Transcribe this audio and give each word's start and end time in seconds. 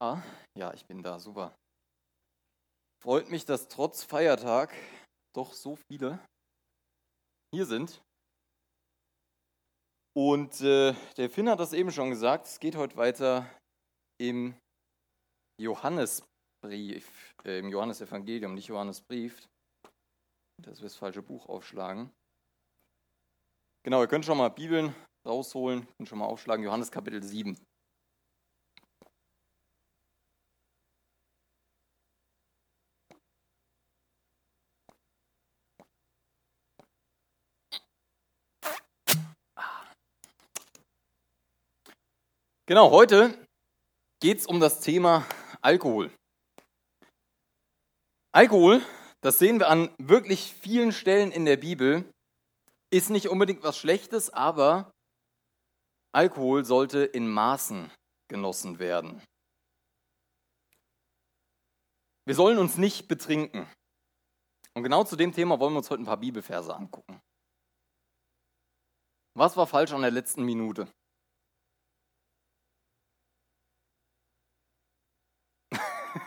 Ah, 0.00 0.22
ja, 0.56 0.72
ich 0.74 0.86
bin 0.86 1.02
da, 1.02 1.18
super. 1.18 1.56
Freut 3.02 3.30
mich, 3.30 3.44
dass 3.44 3.68
trotz 3.68 4.04
Feiertag 4.04 4.72
doch 5.34 5.52
so 5.52 5.76
viele 5.76 6.24
hier 7.52 7.66
sind. 7.66 8.00
Und 10.16 10.60
äh, 10.60 10.94
der 11.16 11.30
Finn 11.30 11.48
hat 11.48 11.60
das 11.60 11.72
eben 11.72 11.90
schon 11.90 12.10
gesagt, 12.10 12.46
es 12.46 12.60
geht 12.60 12.76
heute 12.76 12.96
weiter 12.96 13.48
im 14.20 14.54
Johannesbrief, 15.60 17.32
äh, 17.44 17.58
im 17.58 17.68
Johannesevangelium, 17.68 18.54
nicht 18.54 18.68
Johannesbrief. 18.68 19.46
Das 20.62 20.78
wir 20.80 20.84
das 20.84 20.96
falsche 20.96 21.22
Buch 21.22 21.48
aufschlagen. 21.48 22.10
Genau, 23.84 24.00
ihr 24.00 24.08
könnt 24.08 24.24
schon 24.24 24.38
mal 24.38 24.48
Bibeln 24.48 24.94
rausholen, 25.26 25.86
könnt 25.96 26.08
schon 26.08 26.18
mal 26.18 26.26
aufschlagen, 26.26 26.64
Johannes 26.64 26.90
Kapitel 26.90 27.22
7. 27.22 27.56
Genau, 42.68 42.90
heute 42.90 43.34
geht 44.20 44.40
es 44.40 44.46
um 44.46 44.60
das 44.60 44.80
Thema 44.80 45.26
Alkohol. 45.62 46.14
Alkohol, 48.30 48.82
das 49.22 49.38
sehen 49.38 49.58
wir 49.58 49.70
an 49.70 49.88
wirklich 49.96 50.52
vielen 50.52 50.92
Stellen 50.92 51.32
in 51.32 51.46
der 51.46 51.56
Bibel, 51.56 52.04
ist 52.90 53.08
nicht 53.08 53.30
unbedingt 53.30 53.62
was 53.62 53.78
Schlechtes, 53.78 54.28
aber 54.28 54.92
Alkohol 56.12 56.66
sollte 56.66 57.04
in 57.04 57.26
Maßen 57.30 57.90
genossen 58.28 58.78
werden. 58.78 59.22
Wir 62.26 62.34
sollen 62.34 62.58
uns 62.58 62.76
nicht 62.76 63.08
betrinken. 63.08 63.66
Und 64.74 64.82
genau 64.82 65.04
zu 65.04 65.16
dem 65.16 65.32
Thema 65.32 65.58
wollen 65.58 65.72
wir 65.72 65.78
uns 65.78 65.88
heute 65.88 66.02
ein 66.02 66.04
paar 66.04 66.20
Bibelverse 66.20 66.76
angucken. 66.76 67.18
Was 69.32 69.56
war 69.56 69.66
falsch 69.66 69.92
an 69.94 70.02
der 70.02 70.10
letzten 70.10 70.44
Minute? 70.44 70.86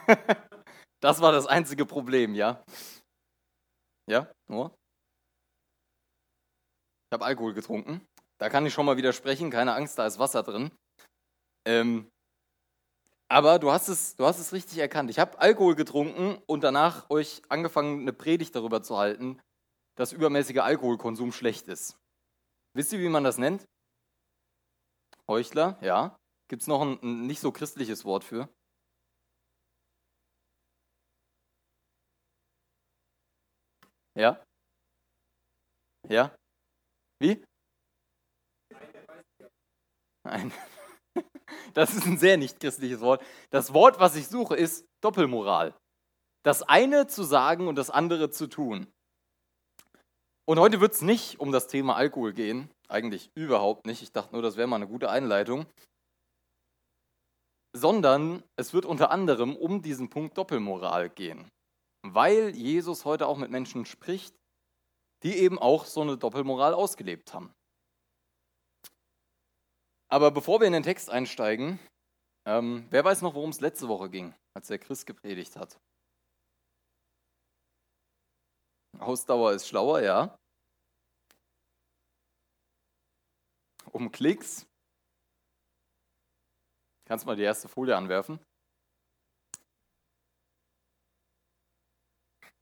das 1.01 1.21
war 1.21 1.31
das 1.31 1.47
einzige 1.47 1.85
Problem, 1.85 2.35
ja? 2.35 2.63
Ja, 4.09 4.31
nur? 4.47 4.75
Ich 7.09 7.13
habe 7.13 7.25
Alkohol 7.25 7.53
getrunken. 7.53 8.05
Da 8.39 8.49
kann 8.49 8.65
ich 8.65 8.73
schon 8.73 8.85
mal 8.85 8.97
widersprechen, 8.97 9.51
keine 9.51 9.73
Angst, 9.73 9.99
da 9.99 10.05
ist 10.05 10.17
Wasser 10.17 10.43
drin. 10.43 10.71
Ähm, 11.67 12.09
aber 13.29 13.59
du 13.59 13.71
hast, 13.71 13.87
es, 13.87 14.15
du 14.15 14.25
hast 14.25 14.39
es 14.39 14.51
richtig 14.51 14.77
erkannt. 14.79 15.09
Ich 15.09 15.19
habe 15.19 15.39
Alkohol 15.39 15.75
getrunken 15.75 16.41
und 16.47 16.63
danach 16.63 17.09
euch 17.09 17.41
angefangen, 17.49 18.01
eine 18.01 18.13
Predigt 18.13 18.55
darüber 18.55 18.83
zu 18.83 18.97
halten, 18.97 19.39
dass 19.95 20.11
übermäßiger 20.11 20.63
Alkoholkonsum 20.63 21.31
schlecht 21.31 21.67
ist. 21.67 21.97
Wisst 22.73 22.91
ihr, 22.93 22.99
wie 22.99 23.09
man 23.09 23.23
das 23.23 23.37
nennt? 23.37 23.63
Heuchler, 25.27 25.77
ja. 25.81 26.17
Gibt 26.49 26.63
es 26.63 26.67
noch 26.67 26.81
ein, 26.81 26.99
ein 27.01 27.27
nicht 27.27 27.39
so 27.39 27.51
christliches 27.51 28.03
Wort 28.03 28.23
für? 28.23 28.49
Ja? 34.15 34.43
Ja? 36.09 36.35
Wie? 37.19 37.43
Nein. 40.23 40.51
Das 41.73 41.93
ist 41.93 42.05
ein 42.05 42.17
sehr 42.17 42.37
nicht 42.37 42.59
christliches 42.59 43.01
Wort. 43.01 43.23
Das 43.49 43.73
Wort, 43.73 43.99
was 43.99 44.15
ich 44.15 44.27
suche, 44.27 44.55
ist 44.55 44.85
Doppelmoral. 45.01 45.73
Das 46.43 46.63
eine 46.63 47.07
zu 47.07 47.23
sagen 47.23 47.67
und 47.67 47.75
das 47.75 47.89
andere 47.89 48.29
zu 48.29 48.47
tun. 48.47 48.87
Und 50.45 50.59
heute 50.59 50.81
wird 50.81 50.93
es 50.93 51.01
nicht 51.01 51.39
um 51.39 51.51
das 51.51 51.67
Thema 51.67 51.95
Alkohol 51.95 52.33
gehen. 52.33 52.69
Eigentlich 52.89 53.31
überhaupt 53.35 53.85
nicht. 53.85 54.01
Ich 54.01 54.11
dachte 54.11 54.33
nur, 54.33 54.41
das 54.41 54.57
wäre 54.57 54.67
mal 54.67 54.77
eine 54.77 54.87
gute 54.87 55.09
Einleitung. 55.09 55.65
Sondern 57.73 58.43
es 58.57 58.73
wird 58.73 58.85
unter 58.85 59.11
anderem 59.11 59.55
um 59.55 59.81
diesen 59.81 60.09
Punkt 60.09 60.37
Doppelmoral 60.37 61.09
gehen 61.09 61.49
weil 62.03 62.55
Jesus 62.55 63.05
heute 63.05 63.27
auch 63.27 63.37
mit 63.37 63.51
Menschen 63.51 63.85
spricht, 63.85 64.35
die 65.23 65.37
eben 65.37 65.59
auch 65.59 65.85
so 65.85 66.01
eine 66.01 66.17
Doppelmoral 66.17 66.73
ausgelebt 66.73 67.33
haben. 67.33 67.53
Aber 70.09 70.31
bevor 70.31 70.59
wir 70.59 70.67
in 70.67 70.73
den 70.73 70.83
Text 70.83 71.09
einsteigen, 71.09 71.79
ähm, 72.45 72.87
wer 72.89 73.05
weiß 73.05 73.21
noch, 73.21 73.35
worum 73.35 73.51
es 73.51 73.61
letzte 73.61 73.87
Woche 73.87 74.09
ging, 74.09 74.33
als 74.55 74.67
der 74.67 74.79
Christ 74.79 75.05
gepredigt 75.05 75.55
hat? 75.55 75.79
Ausdauer 78.99 79.53
ist 79.53 79.67
schlauer, 79.67 80.01
ja. 80.01 80.37
Um 83.91 84.11
Klicks. 84.11 84.65
Kannst 87.05 87.25
mal 87.25 87.35
die 87.35 87.43
erste 87.43 87.67
Folie 87.67 87.95
anwerfen. 87.95 88.39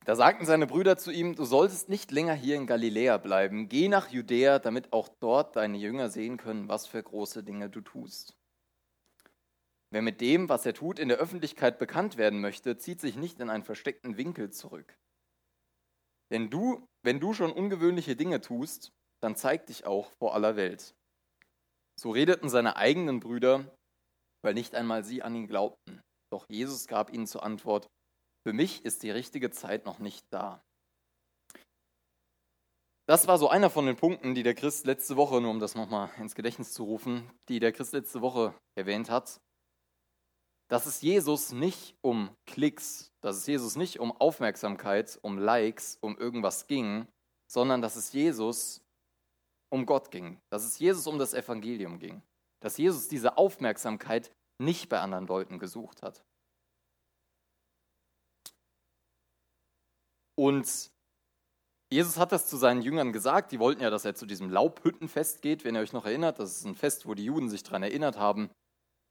Da 0.05 0.15
sagten 0.15 0.45
seine 0.45 0.65
Brüder 0.65 0.97
zu 0.97 1.11
ihm, 1.11 1.35
du 1.35 1.45
solltest 1.45 1.89
nicht 1.89 2.11
länger 2.11 2.33
hier 2.33 2.55
in 2.55 2.67
Galiläa 2.67 3.17
bleiben, 3.17 3.69
geh 3.69 3.87
nach 3.89 4.09
Judäa, 4.09 4.59
damit 4.59 4.93
auch 4.93 5.09
dort 5.19 5.55
deine 5.55 5.77
Jünger 5.77 6.09
sehen 6.09 6.37
können, 6.37 6.67
was 6.67 6.87
für 6.87 7.03
große 7.03 7.43
Dinge 7.43 7.69
du 7.69 7.81
tust. 7.81 8.35
Wer 9.91 10.01
mit 10.01 10.21
dem, 10.21 10.49
was 10.49 10.65
er 10.65 10.73
tut, 10.73 10.99
in 10.99 11.09
der 11.09 11.17
Öffentlichkeit 11.17 11.79
bekannt 11.79 12.17
werden 12.17 12.41
möchte, 12.41 12.77
zieht 12.77 13.01
sich 13.01 13.15
nicht 13.15 13.39
in 13.39 13.49
einen 13.49 13.63
versteckten 13.63 14.17
Winkel 14.17 14.51
zurück. 14.51 14.95
Denn 16.31 16.49
du, 16.49 16.85
wenn 17.03 17.19
du 17.19 17.33
schon 17.33 17.51
ungewöhnliche 17.51 18.15
Dinge 18.15 18.39
tust, 18.39 18.91
dann 19.21 19.35
zeig 19.35 19.65
dich 19.65 19.85
auch 19.85 20.11
vor 20.19 20.35
aller 20.35 20.55
Welt. 20.55 20.93
So 21.99 22.11
redeten 22.11 22.49
seine 22.49 22.75
eigenen 22.75 23.19
Brüder, 23.19 23.75
weil 24.43 24.53
nicht 24.53 24.75
einmal 24.75 25.03
sie 25.03 25.23
an 25.23 25.35
ihn 25.35 25.47
glaubten. 25.47 26.01
Doch 26.31 26.45
Jesus 26.49 26.87
gab 26.87 27.11
ihnen 27.11 27.25
zur 27.25 27.43
Antwort, 27.43 27.87
für 28.49 28.53
mich 28.53 28.83
ist 28.83 29.03
die 29.03 29.11
richtige 29.11 29.51
Zeit 29.51 29.85
noch 29.85 29.99
nicht 29.99 30.25
da. 30.31 30.65
Das 33.07 33.27
war 33.27 33.37
so 33.37 33.47
einer 33.47 33.69
von 33.69 33.85
den 33.85 33.95
Punkten, 33.95 34.33
die 34.33 34.41
der 34.41 34.55
Christ 34.55 34.87
letzte 34.87 35.17
Woche, 35.17 35.39
nur 35.39 35.51
um 35.51 35.59
das 35.59 35.75
nochmal 35.75 36.09
ins 36.17 36.33
Gedächtnis 36.33 36.73
zu 36.73 36.83
rufen, 36.83 37.29
die 37.47 37.59
der 37.59 37.71
Christ 37.71 37.93
letzte 37.93 38.21
Woche 38.21 38.55
erwähnt 38.73 39.11
hat, 39.11 39.39
dass 40.67 40.87
es 40.87 41.01
Jesus 41.01 41.51
nicht 41.51 41.95
um 42.01 42.35
Klicks, 42.47 43.11
dass 43.21 43.37
es 43.37 43.45
Jesus 43.45 43.75
nicht 43.75 43.99
um 43.99 44.11
Aufmerksamkeit, 44.11 45.19
um 45.21 45.37
Likes, 45.37 45.99
um 46.01 46.17
irgendwas 46.17 46.65
ging, 46.65 47.07
sondern 47.47 47.83
dass 47.83 47.97
es 47.97 48.13
Jesus 48.13 48.81
um 49.71 49.85
Gott 49.85 50.09
ging, 50.09 50.41
dass 50.49 50.65
es 50.65 50.79
Jesus 50.79 51.05
um 51.05 51.19
das 51.19 51.35
Evangelium 51.35 51.99
ging, 51.99 52.23
dass 52.63 52.79
Jesus 52.79 53.07
diese 53.09 53.37
Aufmerksamkeit 53.37 54.31
nicht 54.57 54.89
bei 54.89 54.99
anderen 55.01 55.27
Leuten 55.27 55.59
gesucht 55.59 56.01
hat. 56.01 56.25
Und 60.39 60.89
Jesus 61.91 62.17
hat 62.17 62.31
das 62.31 62.47
zu 62.47 62.55
seinen 62.55 62.81
Jüngern 62.81 63.11
gesagt. 63.11 63.51
Die 63.51 63.59
wollten 63.59 63.81
ja, 63.81 63.89
dass 63.89 64.05
er 64.05 64.15
zu 64.15 64.25
diesem 64.25 64.49
Laubhüttenfest 64.49 65.41
geht, 65.41 65.65
wenn 65.65 65.75
ihr 65.75 65.81
euch 65.81 65.91
noch 65.91 66.05
erinnert. 66.05 66.39
Das 66.39 66.55
ist 66.55 66.65
ein 66.65 66.75
Fest, 66.75 67.05
wo 67.05 67.13
die 67.13 67.25
Juden 67.25 67.49
sich 67.49 67.61
daran 67.61 67.83
erinnert 67.83 68.17
haben, 68.17 68.49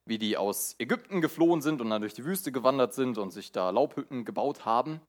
wie 0.06 0.16
die 0.16 0.38
aus 0.38 0.74
Ägypten 0.78 1.20
geflohen 1.20 1.60
sind 1.60 1.82
und 1.82 1.90
dann 1.90 2.00
durch 2.00 2.14
die 2.14 2.24
Wüste 2.24 2.50
gewandert 2.50 2.94
sind 2.94 3.18
und 3.18 3.30
sich 3.30 3.52
da 3.52 3.68
Laubhütten 3.68 4.24
gebaut 4.24 4.64
haben. 4.64 5.02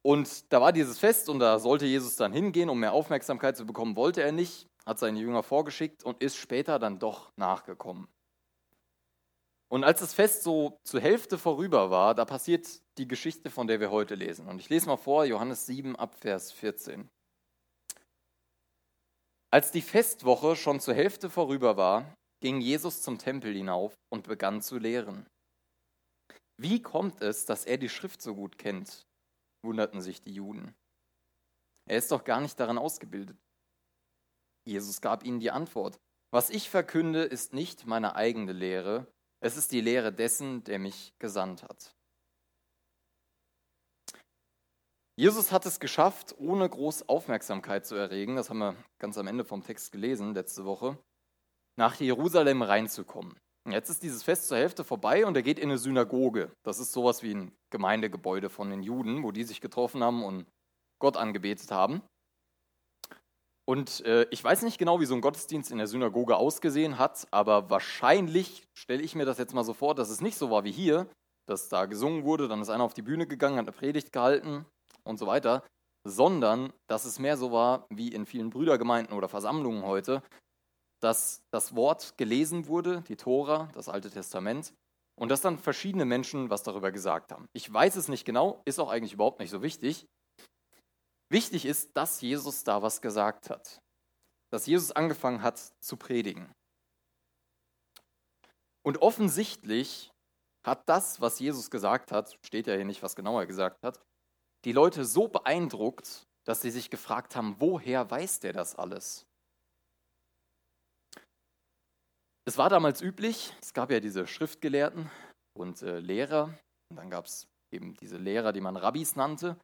Und 0.00 0.50
da 0.50 0.62
war 0.62 0.72
dieses 0.72 0.98
Fest 0.98 1.28
und 1.28 1.38
da 1.38 1.58
sollte 1.58 1.84
Jesus 1.84 2.16
dann 2.16 2.32
hingehen, 2.32 2.70
um 2.70 2.80
mehr 2.80 2.94
Aufmerksamkeit 2.94 3.58
zu 3.58 3.66
bekommen, 3.66 3.96
wollte 3.96 4.22
er 4.22 4.32
nicht, 4.32 4.66
hat 4.86 4.98
seine 4.98 5.20
Jünger 5.20 5.42
vorgeschickt 5.42 6.04
und 6.04 6.22
ist 6.22 6.36
später 6.36 6.78
dann 6.78 6.98
doch 6.98 7.36
nachgekommen. 7.36 8.08
Und 9.68 9.84
als 9.84 10.00
das 10.00 10.14
Fest 10.14 10.42
so 10.42 10.80
zur 10.84 11.00
Hälfte 11.02 11.36
vorüber 11.36 11.90
war, 11.90 12.14
da 12.14 12.24
passiert 12.24 12.81
die 12.98 13.08
Geschichte, 13.08 13.50
von 13.50 13.66
der 13.66 13.80
wir 13.80 13.90
heute 13.90 14.14
lesen. 14.14 14.48
Und 14.48 14.60
ich 14.60 14.68
lese 14.68 14.86
mal 14.86 14.96
vor, 14.96 15.24
Johannes 15.24 15.66
7 15.66 15.96
ab 15.96 16.14
Vers 16.14 16.52
14. 16.52 17.08
Als 19.50 19.70
die 19.70 19.82
Festwoche 19.82 20.56
schon 20.56 20.80
zur 20.80 20.94
Hälfte 20.94 21.28
vorüber 21.28 21.76
war, 21.76 22.14
ging 22.40 22.60
Jesus 22.60 23.02
zum 23.02 23.18
Tempel 23.18 23.54
hinauf 23.54 23.94
und 24.10 24.26
begann 24.26 24.62
zu 24.62 24.78
lehren. 24.78 25.26
Wie 26.60 26.80
kommt 26.80 27.20
es, 27.22 27.44
dass 27.46 27.64
er 27.64 27.78
die 27.78 27.88
Schrift 27.88 28.22
so 28.22 28.34
gut 28.34 28.58
kennt? 28.58 29.06
wunderten 29.64 30.00
sich 30.00 30.20
die 30.20 30.34
Juden. 30.34 30.74
Er 31.88 31.98
ist 31.98 32.10
doch 32.10 32.24
gar 32.24 32.40
nicht 32.40 32.58
daran 32.58 32.78
ausgebildet. 32.78 33.38
Jesus 34.66 35.00
gab 35.00 35.24
ihnen 35.24 35.40
die 35.40 35.50
Antwort. 35.50 35.98
Was 36.32 36.50
ich 36.50 36.70
verkünde, 36.70 37.22
ist 37.22 37.52
nicht 37.52 37.86
meine 37.86 38.16
eigene 38.16 38.52
Lehre, 38.52 39.06
es 39.40 39.56
ist 39.56 39.72
die 39.72 39.80
Lehre 39.80 40.12
dessen, 40.12 40.62
der 40.64 40.78
mich 40.78 41.12
gesandt 41.18 41.64
hat. 41.64 41.94
Jesus 45.22 45.52
hat 45.52 45.66
es 45.66 45.78
geschafft, 45.78 46.34
ohne 46.38 46.68
groß 46.68 47.08
Aufmerksamkeit 47.08 47.86
zu 47.86 47.94
erregen, 47.94 48.34
das 48.34 48.50
haben 48.50 48.58
wir 48.58 48.74
ganz 48.98 49.16
am 49.16 49.28
Ende 49.28 49.44
vom 49.44 49.62
Text 49.62 49.92
gelesen 49.92 50.34
letzte 50.34 50.64
Woche, 50.64 50.98
nach 51.78 51.94
Jerusalem 52.00 52.60
reinzukommen. 52.62 53.38
Jetzt 53.70 53.88
ist 53.88 54.02
dieses 54.02 54.24
Fest 54.24 54.48
zur 54.48 54.56
Hälfte 54.56 54.82
vorbei 54.82 55.24
und 55.24 55.36
er 55.36 55.44
geht 55.44 55.60
in 55.60 55.70
eine 55.70 55.78
Synagoge. 55.78 56.50
Das 56.64 56.80
ist 56.80 56.90
sowas 56.90 57.22
wie 57.22 57.36
ein 57.36 57.52
Gemeindegebäude 57.70 58.50
von 58.50 58.68
den 58.68 58.82
Juden, 58.82 59.22
wo 59.22 59.30
die 59.30 59.44
sich 59.44 59.60
getroffen 59.60 60.02
haben 60.02 60.24
und 60.24 60.44
Gott 61.00 61.16
angebetet 61.16 61.70
haben. 61.70 62.02
Und 63.64 64.04
äh, 64.04 64.26
ich 64.32 64.42
weiß 64.42 64.62
nicht 64.62 64.78
genau, 64.78 64.98
wie 64.98 65.06
so 65.06 65.14
ein 65.14 65.20
Gottesdienst 65.20 65.70
in 65.70 65.78
der 65.78 65.86
Synagoge 65.86 66.34
ausgesehen 66.34 66.98
hat, 66.98 67.28
aber 67.30 67.70
wahrscheinlich 67.70 68.64
stelle 68.76 69.04
ich 69.04 69.14
mir 69.14 69.24
das 69.24 69.38
jetzt 69.38 69.54
mal 69.54 69.62
so 69.62 69.72
vor, 69.72 69.94
dass 69.94 70.10
es 70.10 70.20
nicht 70.20 70.36
so 70.36 70.50
war 70.50 70.64
wie 70.64 70.72
hier, 70.72 71.06
dass 71.46 71.68
da 71.68 71.86
gesungen 71.86 72.24
wurde, 72.24 72.48
dann 72.48 72.60
ist 72.60 72.70
einer 72.70 72.82
auf 72.82 72.94
die 72.94 73.02
Bühne 73.02 73.28
gegangen, 73.28 73.58
hat 73.58 73.66
eine 73.66 73.72
Predigt 73.72 74.10
gehalten 74.10 74.66
und 75.04 75.18
so 75.18 75.26
weiter, 75.26 75.64
sondern 76.04 76.72
dass 76.88 77.04
es 77.04 77.18
mehr 77.18 77.36
so 77.36 77.52
war 77.52 77.86
wie 77.90 78.08
in 78.08 78.26
vielen 78.26 78.50
Brüdergemeinden 78.50 79.16
oder 79.16 79.28
Versammlungen 79.28 79.84
heute, 79.84 80.22
dass 81.00 81.42
das 81.50 81.74
Wort 81.74 82.16
gelesen 82.16 82.66
wurde, 82.66 83.02
die 83.02 83.16
Tora, 83.16 83.68
das 83.74 83.88
Alte 83.88 84.10
Testament, 84.10 84.72
und 85.16 85.28
dass 85.28 85.40
dann 85.40 85.58
verschiedene 85.58 86.04
Menschen 86.04 86.50
was 86.50 86.62
darüber 86.62 86.90
gesagt 86.90 87.32
haben. 87.32 87.46
Ich 87.52 87.72
weiß 87.72 87.96
es 87.96 88.08
nicht 88.08 88.24
genau, 88.24 88.62
ist 88.64 88.78
auch 88.78 88.90
eigentlich 88.90 89.12
überhaupt 89.12 89.40
nicht 89.40 89.50
so 89.50 89.62
wichtig. 89.62 90.06
Wichtig 91.30 91.64
ist, 91.64 91.96
dass 91.96 92.20
Jesus 92.20 92.64
da 92.64 92.82
was 92.82 93.00
gesagt 93.00 93.50
hat, 93.50 93.80
dass 94.50 94.66
Jesus 94.66 94.92
angefangen 94.92 95.42
hat 95.42 95.58
zu 95.80 95.96
predigen. 95.96 96.52
Und 98.84 99.00
offensichtlich 99.00 100.10
hat 100.64 100.88
das, 100.88 101.20
was 101.20 101.38
Jesus 101.38 101.70
gesagt 101.70 102.12
hat, 102.12 102.36
steht 102.44 102.66
ja 102.66 102.74
hier 102.74 102.84
nicht, 102.84 103.02
was 103.02 103.16
genau 103.16 103.38
er 103.38 103.46
gesagt 103.46 103.82
hat, 103.82 104.00
die 104.64 104.72
Leute 104.72 105.04
so 105.04 105.28
beeindruckt, 105.28 106.26
dass 106.44 106.62
sie 106.62 106.70
sich 106.70 106.90
gefragt 106.90 107.36
haben, 107.36 107.56
woher 107.58 108.10
weiß 108.10 108.40
der 108.40 108.52
das 108.52 108.76
alles? 108.76 109.26
Es 112.44 112.58
war 112.58 112.68
damals 112.68 113.00
üblich, 113.00 113.54
es 113.60 113.72
gab 113.72 113.90
ja 113.90 114.00
diese 114.00 114.26
Schriftgelehrten 114.26 115.10
und 115.54 115.82
äh, 115.82 116.00
Lehrer, 116.00 116.58
und 116.90 116.96
dann 116.96 117.10
gab 117.10 117.26
es 117.26 117.46
eben 117.72 117.94
diese 117.94 118.18
Lehrer, 118.18 118.52
die 118.52 118.60
man 118.60 118.76
Rabbis 118.76 119.14
nannte. 119.14 119.56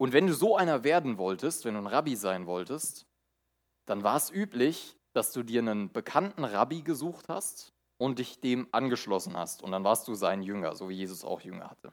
Und 0.00 0.12
wenn 0.12 0.26
du 0.26 0.34
so 0.34 0.56
einer 0.56 0.82
werden 0.82 1.18
wolltest, 1.18 1.64
wenn 1.64 1.74
du 1.74 1.80
ein 1.80 1.86
Rabbi 1.86 2.16
sein 2.16 2.46
wolltest, 2.46 3.06
dann 3.86 4.02
war 4.02 4.16
es 4.16 4.30
üblich, 4.30 4.96
dass 5.14 5.32
du 5.32 5.42
dir 5.42 5.60
einen 5.60 5.92
bekannten 5.92 6.44
Rabbi 6.44 6.82
gesucht 6.82 7.28
hast 7.28 7.72
und 7.98 8.18
dich 8.18 8.40
dem 8.40 8.66
angeschlossen 8.72 9.36
hast. 9.36 9.62
Und 9.62 9.70
dann 9.70 9.84
warst 9.84 10.08
du 10.08 10.14
sein 10.14 10.42
Jünger, 10.42 10.74
so 10.74 10.88
wie 10.88 10.94
Jesus 10.94 11.22
auch 11.22 11.40
Jünger 11.42 11.70
hatte. 11.70 11.92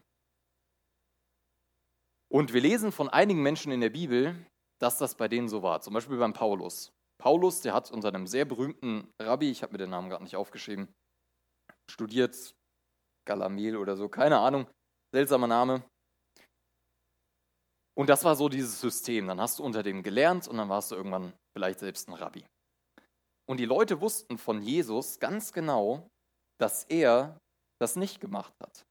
Und 2.31 2.53
wir 2.53 2.61
lesen 2.61 2.93
von 2.93 3.09
einigen 3.09 3.43
Menschen 3.43 3.73
in 3.73 3.81
der 3.81 3.89
Bibel, 3.89 4.35
dass 4.79 4.97
das 4.97 5.15
bei 5.15 5.27
denen 5.27 5.49
so 5.49 5.63
war. 5.63 5.81
Zum 5.81 5.93
Beispiel 5.93 6.17
beim 6.17 6.31
Paulus. 6.31 6.93
Paulus, 7.21 7.59
der 7.59 7.73
hat 7.73 7.91
unter 7.91 8.07
einem 8.07 8.25
sehr 8.25 8.45
berühmten 8.45 9.11
Rabbi, 9.21 9.51
ich 9.51 9.61
habe 9.63 9.73
mir 9.73 9.79
den 9.79 9.89
Namen 9.89 10.09
gerade 10.09 10.23
nicht 10.23 10.37
aufgeschrieben, 10.37 10.87
studiert, 11.89 12.55
Galamel 13.27 13.75
oder 13.75 13.97
so, 13.97 14.07
keine 14.07 14.39
Ahnung, 14.39 14.65
seltsamer 15.13 15.47
Name. 15.47 15.83
Und 17.97 18.09
das 18.09 18.23
war 18.23 18.37
so 18.37 18.47
dieses 18.47 18.79
System. 18.79 19.27
Dann 19.27 19.41
hast 19.41 19.59
du 19.59 19.63
unter 19.63 19.83
dem 19.83 20.01
gelernt 20.01 20.47
und 20.47 20.55
dann 20.55 20.69
warst 20.69 20.91
du 20.91 20.95
irgendwann 20.95 21.33
vielleicht 21.53 21.79
selbst 21.79 22.07
ein 22.07 22.13
Rabbi. 22.13 22.45
Und 23.47 23.59
die 23.59 23.65
Leute 23.65 23.99
wussten 23.99 24.37
von 24.37 24.61
Jesus 24.61 25.19
ganz 25.19 25.51
genau, 25.51 26.07
dass 26.57 26.85
er 26.85 27.37
das 27.79 27.97
nicht 27.97 28.21
gemacht 28.21 28.53
hat. 28.63 28.85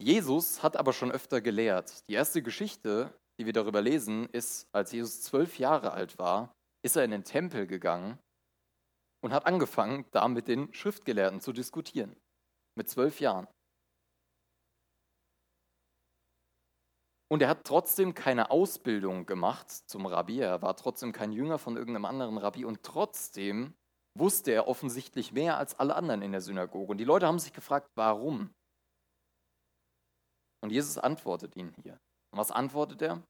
Jesus 0.00 0.62
hat 0.62 0.76
aber 0.76 0.92
schon 0.92 1.10
öfter 1.10 1.40
gelehrt. 1.40 2.08
Die 2.08 2.14
erste 2.14 2.42
Geschichte, 2.42 3.12
die 3.38 3.46
wir 3.46 3.52
darüber 3.52 3.82
lesen, 3.82 4.28
ist, 4.30 4.68
als 4.72 4.92
Jesus 4.92 5.22
zwölf 5.22 5.58
Jahre 5.58 5.92
alt 5.92 6.18
war, 6.18 6.54
ist 6.82 6.96
er 6.96 7.04
in 7.04 7.10
den 7.10 7.24
Tempel 7.24 7.66
gegangen 7.66 8.18
und 9.20 9.32
hat 9.32 9.46
angefangen, 9.46 10.06
da 10.12 10.28
mit 10.28 10.46
den 10.46 10.72
Schriftgelehrten 10.72 11.40
zu 11.40 11.52
diskutieren. 11.52 12.14
Mit 12.76 12.88
zwölf 12.88 13.18
Jahren. 13.20 13.48
Und 17.30 17.42
er 17.42 17.48
hat 17.48 17.64
trotzdem 17.64 18.14
keine 18.14 18.50
Ausbildung 18.50 19.26
gemacht 19.26 19.70
zum 19.70 20.06
Rabbi. 20.06 20.40
Er 20.40 20.62
war 20.62 20.76
trotzdem 20.76 21.12
kein 21.12 21.32
Jünger 21.32 21.58
von 21.58 21.76
irgendeinem 21.76 22.06
anderen 22.06 22.38
Rabbi. 22.38 22.64
Und 22.64 22.82
trotzdem 22.84 23.74
wusste 24.16 24.52
er 24.52 24.66
offensichtlich 24.68 25.32
mehr 25.32 25.58
als 25.58 25.78
alle 25.78 25.94
anderen 25.94 26.22
in 26.22 26.32
der 26.32 26.40
Synagoge. 26.40 26.92
Und 26.92 26.98
die 26.98 27.04
Leute 27.04 27.26
haben 27.26 27.38
sich 27.38 27.52
gefragt, 27.52 27.90
warum? 27.96 28.54
Und 30.62 30.70
Jesus 30.70 30.98
antwortet 30.98 31.56
ihnen 31.56 31.74
hier. 31.82 31.98
Und 32.32 32.38
was 32.38 32.50
antwortet 32.50 33.02
er? 33.02 33.22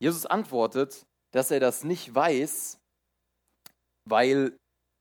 Jesus 0.00 0.26
antwortet, 0.26 1.06
dass 1.32 1.50
er 1.50 1.60
das 1.60 1.84
nicht 1.84 2.14
weiß, 2.14 2.78
weil 4.08 4.56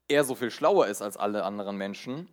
er 0.09 0.23
so 0.23 0.35
viel 0.35 0.51
schlauer 0.51 0.87
ist 0.87 1.01
als 1.01 1.17
alle 1.17 1.43
anderen 1.43 1.77
Menschen, 1.77 2.31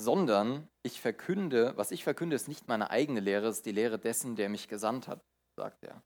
sondern 0.00 0.68
ich 0.84 1.00
verkünde, 1.00 1.76
was 1.76 1.90
ich 1.90 2.04
verkünde, 2.04 2.36
ist 2.36 2.48
nicht 2.48 2.68
meine 2.68 2.90
eigene 2.90 3.20
Lehre, 3.20 3.46
es 3.46 3.58
ist 3.58 3.66
die 3.66 3.72
Lehre 3.72 3.98
dessen, 3.98 4.36
der 4.36 4.48
mich 4.48 4.68
gesandt 4.68 5.08
hat, 5.08 5.20
sagt 5.58 5.82
er. 5.84 6.02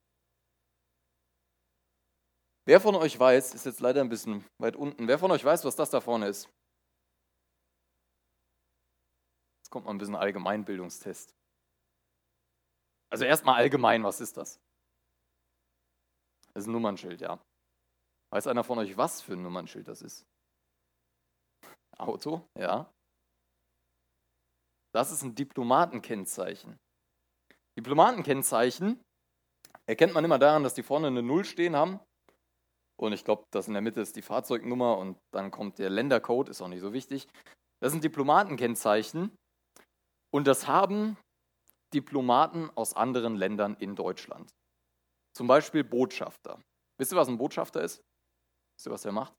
Wer 2.67 2.81
von 2.81 2.97
euch 2.97 3.19
weiß, 3.19 3.55
ist 3.55 3.65
jetzt 3.65 3.81
leider 3.81 4.01
ein 4.01 4.09
bisschen 4.09 4.45
weit 4.61 4.77
unten, 4.77 5.07
wer 5.09 5.19
von 5.19 5.31
euch 5.31 5.45
weiß, 5.45 5.65
was 5.65 5.77
das 5.77 5.91
da 5.91 6.01
vorne 6.01 6.29
ist? 6.29 6.49
Jetzt 9.61 9.71
kommt 9.71 9.87
mal 9.87 9.93
ein 9.93 9.99
bisschen 9.99 10.17
Allgemeinbildungstest. 10.17 11.33
Also 13.11 13.25
erstmal 13.25 13.57
allgemein, 13.57 14.03
was 14.05 14.21
ist 14.21 14.37
das? 14.37 14.61
Das 16.53 16.65
ist 16.65 16.69
ein 16.69 16.73
Nummernschild, 16.73 17.21
ja. 17.21 17.41
Weiß 18.33 18.47
einer 18.47 18.65
von 18.65 18.79
euch, 18.79 18.97
was 18.97 19.23
für 19.23 19.35
ein 19.35 19.43
Nummernschild 19.43 19.89
das 19.89 20.03
ist? 20.03 20.25
Auto, 21.99 22.47
ja. 22.59 22.91
Das 24.95 25.13
ist 25.13 25.23
ein 25.23 25.35
Diplomatenkennzeichen. 25.35 26.79
Diplomatenkennzeichen 27.79 29.03
erkennt 29.87 30.15
man 30.15 30.25
immer 30.25 30.39
daran, 30.39 30.63
dass 30.63 30.75
die 30.75 30.83
vorne 30.83 31.09
eine 31.09 31.23
Null 31.23 31.45
stehen 31.45 31.77
haben. 31.77 32.01
Und 32.99 33.13
ich 33.13 33.25
glaube, 33.25 33.45
das 33.53 33.69
in 33.69 33.75
der 33.75 33.83
Mitte 33.83 34.01
ist 34.01 34.17
die 34.17 34.23
Fahrzeugnummer 34.23 34.97
und 34.97 35.19
dann 35.35 35.51
kommt 35.51 35.79
der 35.79 35.91
Ländercode, 35.91 36.49
ist 36.49 36.63
auch 36.63 36.69
nicht 36.69 36.81
so 36.81 36.95
wichtig. 36.95 37.29
Das 37.83 37.93
sind 37.93 38.03
Diplomatenkennzeichen 38.03 39.37
und 40.33 40.47
das 40.47 40.67
haben 40.67 41.19
Diplomaten 41.97 42.71
aus 42.75 42.93
anderen 42.93 43.37
Ländern 43.37 43.75
in 43.77 43.97
Deutschland. 43.97 44.55
Zum 45.35 45.47
Beispiel 45.47 45.83
Botschafter. 45.83 46.63
Wisst 46.99 47.13
ihr, 47.13 47.17
was 47.17 47.29
ein 47.29 47.39
Botschafter 47.39 47.81
ist? 47.81 48.05
Wisst 48.77 48.87
ihr, 48.87 48.93
was 48.93 49.07
er 49.07 49.13
macht? 49.13 49.35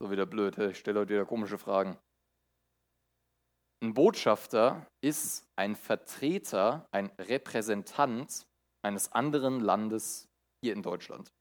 So 0.00 0.12
wieder 0.12 0.26
blöd, 0.26 0.56
ich 0.58 0.78
stelle 0.78 1.00
heute 1.00 1.14
wieder 1.14 1.26
komische 1.26 1.58
Fragen. 1.58 1.98
Ein 3.82 3.94
Botschafter 3.94 4.86
ist 5.00 5.44
ein 5.56 5.74
Vertreter, 5.74 6.86
ein 6.92 7.06
Repräsentant 7.18 8.46
eines 8.84 9.10
anderen 9.10 9.58
Landes 9.58 10.28
hier 10.62 10.72
in 10.72 10.82
Deutschland. 10.82 11.32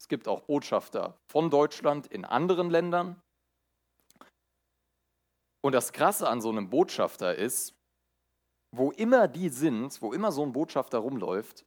Es 0.00 0.08
gibt 0.08 0.28
auch 0.28 0.40
Botschafter 0.42 1.18
von 1.30 1.50
Deutschland 1.50 2.06
in 2.06 2.24
anderen 2.24 2.70
Ländern. 2.70 3.20
Und 5.66 5.72
das 5.72 5.92
Krasse 5.92 6.28
an 6.28 6.40
so 6.40 6.48
einem 6.48 6.70
Botschafter 6.70 7.34
ist, 7.34 7.74
wo 8.70 8.92
immer 8.92 9.26
die 9.26 9.48
sind, 9.48 10.00
wo 10.00 10.12
immer 10.12 10.30
so 10.30 10.44
ein 10.44 10.52
Botschafter 10.52 10.98
rumläuft, 10.98 11.66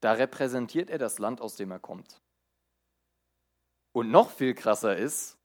da 0.00 0.12
repräsentiert 0.12 0.88
er 0.88 0.98
das 0.98 1.18
Land, 1.18 1.40
aus 1.40 1.56
dem 1.56 1.72
er 1.72 1.80
kommt. 1.80 2.22
Und 3.92 4.12
noch 4.12 4.30
viel 4.30 4.54
krasser 4.54 4.96
ist, 4.96 5.36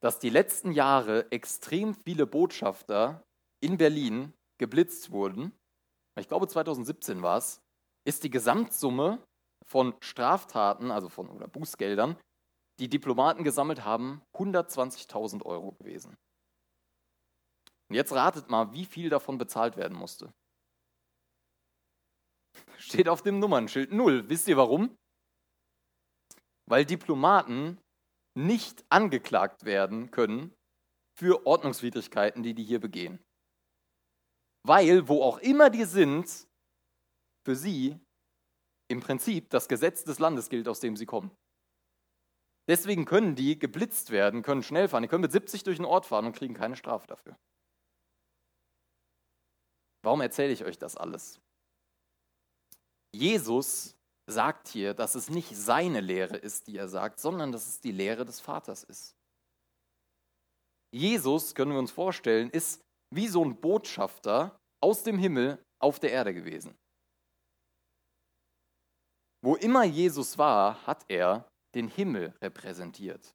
dass 0.00 0.18
die 0.18 0.30
letzten 0.30 0.72
Jahre 0.72 1.30
extrem 1.30 1.94
viele 1.94 2.26
Botschafter 2.26 3.22
in 3.62 3.78
Berlin 3.78 4.32
geblitzt 4.58 5.12
wurden. 5.12 5.56
Ich 6.18 6.26
glaube 6.26 6.48
2017 6.48 7.22
war 7.22 7.38
es, 7.38 7.60
ist 8.04 8.24
die 8.24 8.30
Gesamtsumme 8.30 9.22
von 9.64 9.94
Straftaten, 10.00 10.90
also 10.90 11.08
von 11.08 11.30
oder 11.30 11.46
Bußgeldern, 11.46 12.16
die 12.78 12.88
Diplomaten 12.88 13.44
gesammelt 13.44 13.84
haben, 13.84 14.22
120.000 14.34 15.44
Euro 15.44 15.72
gewesen. 15.72 16.16
Und 17.88 17.96
jetzt 17.96 18.12
ratet 18.12 18.48
mal, 18.48 18.72
wie 18.72 18.86
viel 18.86 19.10
davon 19.10 19.38
bezahlt 19.38 19.76
werden 19.76 19.96
musste. 19.96 20.32
Steht 22.78 23.08
auf 23.08 23.22
dem 23.22 23.38
Nummernschild 23.38 23.92
null. 23.92 24.28
Wisst 24.28 24.48
ihr 24.48 24.56
warum? 24.56 24.96
weil 26.72 26.86
Diplomaten 26.86 27.78
nicht 28.34 28.84
angeklagt 28.88 29.64
werden 29.64 30.10
können 30.10 30.54
für 31.18 31.46
Ordnungswidrigkeiten, 31.46 32.42
die 32.42 32.54
die 32.54 32.64
hier 32.64 32.80
begehen. 32.80 33.22
Weil, 34.66 35.08
wo 35.08 35.22
auch 35.22 35.38
immer 35.38 35.70
die 35.70 35.84
sind, 35.84 36.48
für 37.44 37.56
sie 37.56 38.00
im 38.88 39.00
Prinzip 39.00 39.50
das 39.50 39.68
Gesetz 39.68 40.04
des 40.04 40.18
Landes 40.18 40.48
gilt, 40.48 40.68
aus 40.68 40.80
dem 40.80 40.96
sie 40.96 41.06
kommen. 41.06 41.30
Deswegen 42.72 43.04
können 43.04 43.34
die 43.34 43.58
geblitzt 43.58 44.12
werden, 44.12 44.40
können 44.40 44.62
schnell 44.62 44.88
fahren, 44.88 45.02
die 45.02 45.08
können 45.10 45.20
mit 45.20 45.30
70 45.30 45.62
durch 45.62 45.76
den 45.76 45.84
Ort 45.84 46.06
fahren 46.06 46.24
und 46.24 46.34
kriegen 46.34 46.54
keine 46.54 46.74
Strafe 46.74 47.06
dafür. 47.06 47.36
Warum 50.02 50.22
erzähle 50.22 50.54
ich 50.54 50.64
euch 50.64 50.78
das 50.78 50.96
alles? 50.96 51.38
Jesus 53.14 53.94
sagt 54.26 54.68
hier, 54.68 54.94
dass 54.94 55.14
es 55.14 55.28
nicht 55.28 55.54
seine 55.54 56.00
Lehre 56.00 56.38
ist, 56.38 56.66
die 56.66 56.78
er 56.78 56.88
sagt, 56.88 57.20
sondern 57.20 57.52
dass 57.52 57.68
es 57.68 57.80
die 57.82 57.92
Lehre 57.92 58.24
des 58.24 58.40
Vaters 58.40 58.84
ist. 58.84 59.14
Jesus, 60.94 61.54
können 61.54 61.72
wir 61.72 61.78
uns 61.78 61.90
vorstellen, 61.90 62.48
ist 62.48 62.80
wie 63.14 63.28
so 63.28 63.44
ein 63.44 63.60
Botschafter 63.60 64.58
aus 64.82 65.02
dem 65.02 65.18
Himmel 65.18 65.62
auf 65.78 66.00
der 66.00 66.12
Erde 66.12 66.32
gewesen. 66.32 66.74
Wo 69.44 69.56
immer 69.56 69.84
Jesus 69.84 70.38
war, 70.38 70.86
hat 70.86 71.04
er 71.08 71.51
den 71.74 71.88
Himmel 71.88 72.34
repräsentiert. 72.40 73.34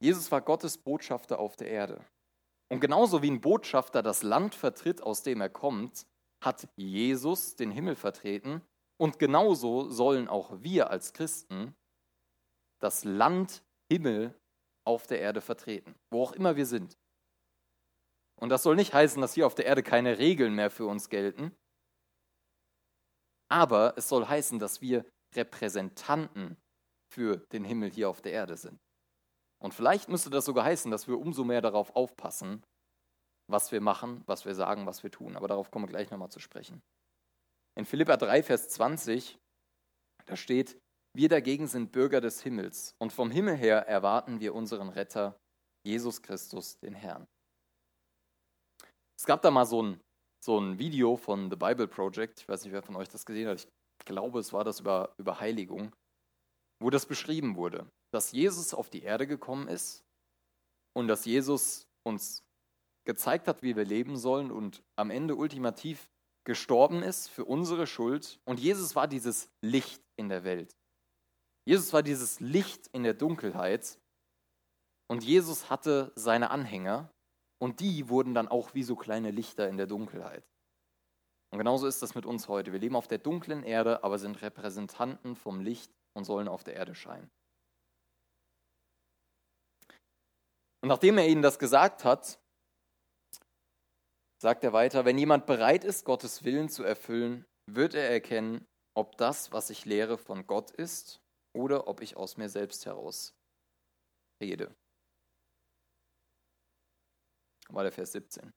Jesus 0.00 0.30
war 0.30 0.40
Gottes 0.42 0.78
Botschafter 0.78 1.38
auf 1.38 1.56
der 1.56 1.68
Erde. 1.68 2.04
Und 2.68 2.80
genauso 2.80 3.22
wie 3.22 3.30
ein 3.30 3.40
Botschafter 3.40 4.02
das 4.02 4.22
Land 4.22 4.54
vertritt, 4.54 5.02
aus 5.02 5.22
dem 5.22 5.40
er 5.40 5.48
kommt, 5.48 6.06
hat 6.42 6.68
Jesus 6.76 7.56
den 7.56 7.70
Himmel 7.70 7.94
vertreten. 7.94 8.62
Und 8.98 9.18
genauso 9.18 9.88
sollen 9.88 10.28
auch 10.28 10.62
wir 10.62 10.90
als 10.90 11.12
Christen 11.12 11.74
das 12.80 13.04
Land 13.04 13.62
Himmel 13.90 14.34
auf 14.84 15.06
der 15.06 15.20
Erde 15.20 15.40
vertreten, 15.40 15.94
wo 16.10 16.22
auch 16.22 16.32
immer 16.32 16.56
wir 16.56 16.66
sind. 16.66 16.96
Und 18.38 18.50
das 18.50 18.62
soll 18.62 18.76
nicht 18.76 18.92
heißen, 18.92 19.20
dass 19.20 19.34
hier 19.34 19.46
auf 19.46 19.54
der 19.54 19.66
Erde 19.66 19.82
keine 19.82 20.18
Regeln 20.18 20.54
mehr 20.54 20.70
für 20.70 20.86
uns 20.86 21.08
gelten, 21.08 21.56
aber 23.48 23.94
es 23.96 24.08
soll 24.08 24.26
heißen, 24.26 24.58
dass 24.58 24.80
wir 24.80 25.04
Repräsentanten 25.34 26.56
für 27.12 27.38
den 27.52 27.64
Himmel 27.64 27.90
hier 27.90 28.08
auf 28.08 28.20
der 28.20 28.32
Erde 28.32 28.56
sind. 28.56 28.78
Und 29.62 29.74
vielleicht 29.74 30.08
müsste 30.08 30.30
das 30.30 30.44
sogar 30.44 30.64
heißen, 30.64 30.90
dass 30.90 31.08
wir 31.08 31.18
umso 31.18 31.44
mehr 31.44 31.62
darauf 31.62 31.94
aufpassen, 31.96 32.62
was 33.48 33.72
wir 33.72 33.80
machen, 33.80 34.22
was 34.26 34.44
wir 34.44 34.54
sagen, 34.54 34.86
was 34.86 35.02
wir 35.02 35.10
tun. 35.10 35.36
Aber 35.36 35.48
darauf 35.48 35.70
kommen 35.70 35.86
wir 35.86 35.92
gleich 35.92 36.10
nochmal 36.10 36.30
zu 36.30 36.40
sprechen. 36.40 36.82
In 37.76 37.84
Philippa 37.84 38.16
3, 38.16 38.42
Vers 38.42 38.68
20, 38.70 39.38
da 40.26 40.36
steht, 40.36 40.78
wir 41.14 41.28
dagegen 41.28 41.66
sind 41.66 41.92
Bürger 41.92 42.20
des 42.20 42.42
Himmels 42.42 42.94
und 42.98 43.12
vom 43.12 43.30
Himmel 43.30 43.56
her 43.56 43.86
erwarten 43.86 44.40
wir 44.40 44.54
unseren 44.54 44.88
Retter, 44.88 45.38
Jesus 45.84 46.20
Christus, 46.20 46.78
den 46.78 46.94
Herrn. 46.94 47.26
Es 49.18 49.24
gab 49.24 49.40
da 49.40 49.50
mal 49.50 49.64
so 49.64 49.82
ein, 49.82 50.00
so 50.46 50.58
ein 50.58 50.78
Video 50.78 51.16
von 51.16 51.50
The 51.50 51.56
Bible 51.56 51.88
Project, 51.88 52.40
ich 52.40 52.48
weiß 52.48 52.64
nicht, 52.64 52.72
wer 52.72 52.82
von 52.82 52.96
euch 52.96 53.08
das 53.08 53.26
gesehen 53.26 53.48
hat, 53.48 53.58
ich 53.58 53.68
glaube, 54.06 54.38
es 54.38 54.52
war 54.54 54.64
das 54.64 54.80
über, 54.80 55.14
über 55.18 55.40
Heiligung, 55.40 55.94
wo 56.80 56.88
das 56.88 57.04
beschrieben 57.04 57.56
wurde 57.56 57.86
dass 58.16 58.32
Jesus 58.32 58.72
auf 58.72 58.88
die 58.88 59.02
Erde 59.02 59.26
gekommen 59.26 59.68
ist 59.68 60.02
und 60.94 61.08
dass 61.08 61.26
Jesus 61.26 61.86
uns 62.02 62.42
gezeigt 63.04 63.46
hat, 63.46 63.62
wie 63.62 63.76
wir 63.76 63.84
leben 63.84 64.16
sollen 64.16 64.50
und 64.50 64.82
am 64.96 65.10
Ende 65.10 65.36
ultimativ 65.36 66.08
gestorben 66.44 67.02
ist 67.02 67.28
für 67.28 67.44
unsere 67.44 67.86
Schuld. 67.86 68.40
Und 68.44 68.58
Jesus 68.58 68.96
war 68.96 69.06
dieses 69.06 69.50
Licht 69.60 70.02
in 70.16 70.30
der 70.30 70.44
Welt. 70.44 70.76
Jesus 71.66 71.92
war 71.92 72.02
dieses 72.02 72.40
Licht 72.40 72.88
in 72.92 73.02
der 73.02 73.14
Dunkelheit. 73.14 73.98
Und 75.08 75.22
Jesus 75.22 75.68
hatte 75.68 76.12
seine 76.14 76.50
Anhänger 76.50 77.12
und 77.58 77.80
die 77.80 78.08
wurden 78.08 78.34
dann 78.34 78.48
auch 78.48 78.74
wie 78.74 78.82
so 78.82 78.96
kleine 78.96 79.30
Lichter 79.30 79.68
in 79.68 79.76
der 79.76 79.86
Dunkelheit. 79.86 80.44
Und 81.50 81.58
genauso 81.58 81.86
ist 81.86 82.02
das 82.02 82.14
mit 82.14 82.26
uns 82.26 82.48
heute. 82.48 82.72
Wir 82.72 82.80
leben 82.80 82.96
auf 82.96 83.08
der 83.08 83.18
dunklen 83.18 83.62
Erde, 83.62 84.04
aber 84.04 84.18
sind 84.18 84.42
Repräsentanten 84.42 85.36
vom 85.36 85.60
Licht 85.60 85.92
und 86.14 86.24
sollen 86.24 86.48
auf 86.48 86.64
der 86.64 86.74
Erde 86.74 86.94
scheinen. 86.94 87.30
Und 90.82 90.88
nachdem 90.88 91.18
er 91.18 91.26
ihnen 91.26 91.42
das 91.42 91.58
gesagt 91.58 92.04
hat, 92.04 92.38
sagt 94.38 94.64
er 94.64 94.72
weiter, 94.72 95.04
wenn 95.04 95.18
jemand 95.18 95.46
bereit 95.46 95.84
ist, 95.84 96.04
Gottes 96.04 96.44
Willen 96.44 96.68
zu 96.68 96.84
erfüllen, 96.84 97.46
wird 97.66 97.94
er 97.94 98.10
erkennen, 98.10 98.66
ob 98.94 99.16
das, 99.16 99.52
was 99.52 99.70
ich 99.70 99.84
lehre, 99.84 100.18
von 100.18 100.46
Gott 100.46 100.70
ist 100.70 101.20
oder 101.54 101.88
ob 101.88 102.00
ich 102.02 102.16
aus 102.16 102.36
mir 102.36 102.48
selbst 102.48 102.86
heraus 102.86 103.34
rede. 104.42 104.74
War 107.68 107.82
der 107.82 107.92
Vers 107.92 108.12
17. 108.12 108.52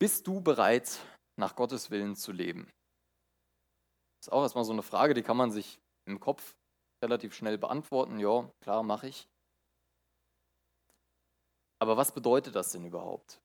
Bist 0.00 0.26
du 0.26 0.40
bereit, 0.40 1.00
nach 1.36 1.56
Gottes 1.56 1.90
Willen 1.90 2.14
zu 2.14 2.32
leben? 2.32 2.66
Das 4.18 4.28
ist 4.28 4.32
auch 4.32 4.42
erstmal 4.42 4.64
so 4.64 4.72
eine 4.72 4.82
Frage, 4.82 5.14
die 5.14 5.22
kann 5.22 5.36
man 5.36 5.50
sich 5.50 5.78
im 6.06 6.20
Kopf 6.20 6.56
relativ 7.02 7.34
schnell 7.34 7.58
beantworten. 7.58 8.18
Ja, 8.18 8.50
klar, 8.60 8.82
mache 8.82 9.08
ich. 9.08 9.28
Aber 11.80 11.96
was 11.96 12.12
bedeutet 12.12 12.54
das 12.54 12.72
denn 12.72 12.84
überhaupt? 12.84 13.40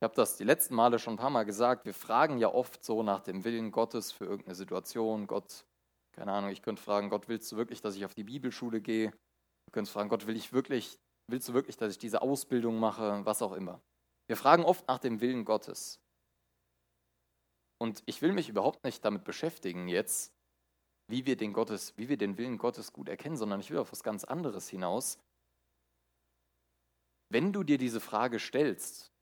Ich 0.00 0.04
habe 0.04 0.14
das 0.14 0.36
die 0.36 0.44
letzten 0.44 0.74
Male 0.74 0.98
schon 0.98 1.14
ein 1.14 1.18
paar 1.18 1.30
Mal 1.30 1.44
gesagt. 1.44 1.84
Wir 1.84 1.94
fragen 1.94 2.38
ja 2.38 2.48
oft 2.48 2.84
so 2.84 3.02
nach 3.02 3.20
dem 3.20 3.44
Willen 3.44 3.72
Gottes 3.72 4.12
für 4.12 4.26
irgendeine 4.26 4.54
Situation. 4.54 5.26
Gott, 5.26 5.64
keine 6.12 6.32
Ahnung, 6.32 6.50
ich 6.50 6.62
könnte 6.62 6.82
fragen, 6.82 7.10
Gott, 7.10 7.28
willst 7.28 7.50
du 7.50 7.56
wirklich, 7.56 7.80
dass 7.80 7.96
ich 7.96 8.04
auf 8.04 8.14
die 8.14 8.24
Bibelschule 8.24 8.80
gehe? 8.80 9.10
Du 9.10 9.72
könntest 9.72 9.92
fragen, 9.92 10.08
Gott, 10.08 10.26
will 10.26 10.36
ich 10.36 10.52
wirklich, 10.52 10.98
willst 11.28 11.48
du 11.48 11.54
wirklich, 11.54 11.76
dass 11.76 11.92
ich 11.92 11.98
diese 11.98 12.22
Ausbildung 12.22 12.78
mache? 12.78 13.24
Was 13.24 13.42
auch 13.42 13.52
immer. 13.52 13.80
Wir 14.26 14.36
fragen 14.36 14.64
oft 14.64 14.86
nach 14.88 14.98
dem 14.98 15.20
Willen 15.20 15.44
Gottes. 15.44 16.00
Und 17.78 18.02
ich 18.06 18.20
will 18.22 18.32
mich 18.32 18.48
überhaupt 18.48 18.84
nicht 18.84 19.04
damit 19.04 19.24
beschäftigen 19.24 19.88
jetzt, 19.88 20.32
wie 21.08 21.24
wir 21.24 21.36
den, 21.36 21.52
Gottes, 21.52 21.96
wie 21.96 22.08
wir 22.08 22.18
den 22.18 22.36
Willen 22.36 22.58
Gottes 22.58 22.92
gut 22.92 23.08
erkennen, 23.08 23.36
sondern 23.36 23.60
ich 23.60 23.70
will 23.70 23.78
auf 23.78 23.92
was 23.92 24.02
ganz 24.02 24.24
anderes 24.24 24.68
hinaus. 24.68 25.18
Wenn 27.30 27.52
du 27.52 27.62
dir 27.62 27.78
diese 27.78 28.00
Frage 28.00 28.38
stellst, 28.38 29.12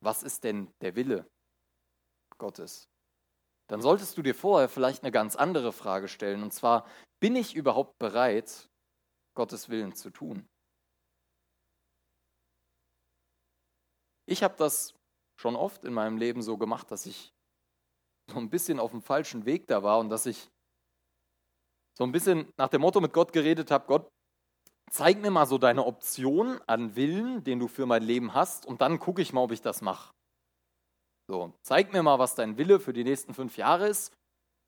was 0.00 0.22
ist 0.22 0.44
denn 0.44 0.70
der 0.82 0.94
Wille 0.94 1.28
Gottes? 2.38 2.88
Dann 3.68 3.80
solltest 3.80 4.16
du 4.16 4.22
dir 4.22 4.34
vorher 4.34 4.68
vielleicht 4.68 5.02
eine 5.02 5.10
ganz 5.10 5.34
andere 5.34 5.72
Frage 5.72 6.08
stellen, 6.08 6.42
und 6.42 6.52
zwar, 6.52 6.88
bin 7.20 7.34
ich 7.34 7.56
überhaupt 7.56 7.98
bereit, 7.98 8.68
Gottes 9.36 9.68
Willen 9.68 9.94
zu 9.94 10.10
tun? 10.10 10.48
Ich 14.28 14.42
habe 14.42 14.56
das 14.56 14.94
schon 15.40 15.54
oft 15.54 15.84
in 15.84 15.94
meinem 15.94 16.16
Leben 16.16 16.42
so 16.42 16.58
gemacht, 16.58 16.90
dass 16.90 17.06
ich 17.06 17.32
so 18.28 18.38
ein 18.38 18.50
bisschen 18.50 18.80
auf 18.80 18.90
dem 18.90 19.02
falschen 19.02 19.44
Weg 19.44 19.68
da 19.68 19.84
war 19.84 20.00
und 20.00 20.08
dass 20.08 20.26
ich 20.26 20.48
so 21.96 22.04
ein 22.04 22.12
bisschen 22.12 22.52
nach 22.56 22.68
dem 22.68 22.80
Motto 22.80 23.00
mit 23.00 23.12
Gott 23.12 23.32
geredet 23.32 23.70
habe, 23.70 23.86
Gott, 23.86 24.08
zeig 24.90 25.20
mir 25.20 25.30
mal 25.30 25.46
so 25.46 25.58
deine 25.58 25.84
Option 25.86 26.60
an 26.66 26.96
Willen, 26.96 27.44
den 27.44 27.58
du 27.58 27.68
für 27.68 27.86
mein 27.86 28.02
Leben 28.02 28.34
hast 28.34 28.66
und 28.66 28.80
dann 28.80 28.98
gucke 28.98 29.22
ich 29.22 29.32
mal, 29.32 29.42
ob 29.42 29.52
ich 29.52 29.62
das 29.62 29.80
mache. 29.80 30.12
So, 31.28 31.52
zeig 31.62 31.92
mir 31.92 32.02
mal, 32.02 32.18
was 32.18 32.34
dein 32.34 32.56
Wille 32.58 32.80
für 32.80 32.92
die 32.92 33.04
nächsten 33.04 33.34
fünf 33.34 33.56
Jahre 33.56 33.88
ist 33.88 34.12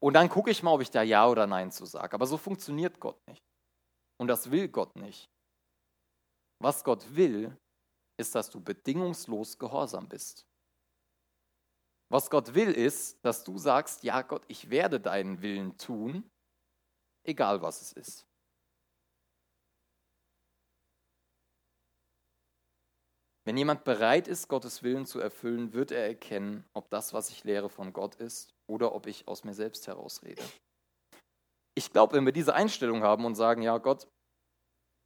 und 0.01 0.15
dann 0.15 0.29
gucke 0.29 0.51
ich 0.51 0.63
mal, 0.63 0.73
ob 0.73 0.81
ich 0.81 0.91
da 0.91 1.03
Ja 1.03 1.29
oder 1.29 1.47
Nein 1.47 1.71
zu 1.71 1.85
sage. 1.85 2.15
Aber 2.15 2.27
so 2.27 2.37
funktioniert 2.37 3.01
Gott 3.01 3.19
nicht. 3.27 3.43
Und 4.19 4.29
das 4.29 4.51
will 4.51 4.69
Gott 4.69 4.97
nicht. 4.97 5.31
Was 6.61 6.85
Gott 6.85 7.15
will, 7.15 7.57
ist, 8.19 8.35
dass 8.35 8.51
du 8.51 8.61
bedingungslos 8.61 9.59
gehorsam 9.59 10.09
bist. 10.09 10.45
Was 12.11 12.31
Gott 12.31 12.55
will, 12.55 12.73
ist, 12.73 13.25
dass 13.25 13.45
du 13.45 13.59
sagst, 13.59 14.03
ja 14.03 14.23
Gott, 14.23 14.45
ich 14.49 14.71
werde 14.71 14.99
deinen 14.99 15.41
Willen 15.43 15.77
tun, 15.79 16.29
egal 17.25 17.63
was 17.63 17.81
es 17.83 17.93
ist. 17.93 18.27
Wenn 23.45 23.57
jemand 23.57 23.85
bereit 23.85 24.29
ist, 24.29 24.49
Gottes 24.49 24.83
Willen 24.83 25.07
zu 25.07 25.21
erfüllen, 25.21 25.73
wird 25.73 25.91
er 25.91 26.07
erkennen, 26.07 26.69
ob 26.75 26.91
das, 26.91 27.15
was 27.15 27.31
ich 27.31 27.45
lehre, 27.45 27.71
von 27.71 27.95
Gott 27.95 28.17
ist 28.17 28.53
oder 28.67 28.95
ob 28.95 29.07
ich 29.07 29.27
aus 29.27 29.45
mir 29.45 29.55
selbst 29.55 29.87
herausrede. 29.87 30.43
Ich 31.78 31.92
glaube, 31.92 32.16
wenn 32.16 32.25
wir 32.25 32.32
diese 32.32 32.56
Einstellung 32.56 33.04
haben 33.04 33.25
und 33.25 33.37
sagen, 33.37 33.62
ja 33.62 33.78
Gott, 33.78 34.08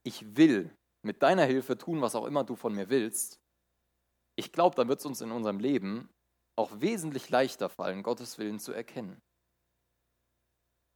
ich 0.04 0.38
will 0.38 0.74
mit 1.02 1.22
deiner 1.22 1.44
Hilfe 1.44 1.76
tun, 1.76 2.00
was 2.00 2.14
auch 2.14 2.24
immer 2.24 2.44
du 2.44 2.56
von 2.56 2.74
mir 2.74 2.88
willst, 2.88 3.38
ich 4.38 4.52
glaube, 4.52 4.74
dann 4.74 4.88
wird 4.88 5.00
es 5.00 5.04
uns 5.04 5.20
in 5.20 5.32
unserem 5.32 5.58
Leben 5.60 6.08
auch 6.56 6.80
wesentlich 6.80 7.28
leichter 7.28 7.68
fallen, 7.68 8.02
Gottes 8.02 8.38
Willen 8.38 8.58
zu 8.58 8.72
erkennen. 8.72 9.20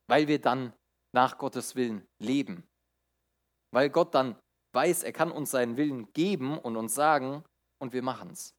Weil 0.08 0.28
wir 0.28 0.40
dann 0.40 0.72
nach 1.12 1.36
Gottes 1.36 1.76
Willen 1.76 2.08
leben. 2.18 2.66
Weil 3.70 3.90
Gott 3.90 4.14
dann 4.14 4.40
weiß, 4.72 5.02
er 5.02 5.12
kann 5.12 5.30
uns 5.30 5.50
seinen 5.50 5.76
Willen 5.76 6.10
geben 6.14 6.56
und 6.56 6.78
uns 6.78 6.94
sagen, 6.94 7.44
und 7.82 7.92
wir 7.92 8.02
machen 8.02 8.30
es. 8.30 8.55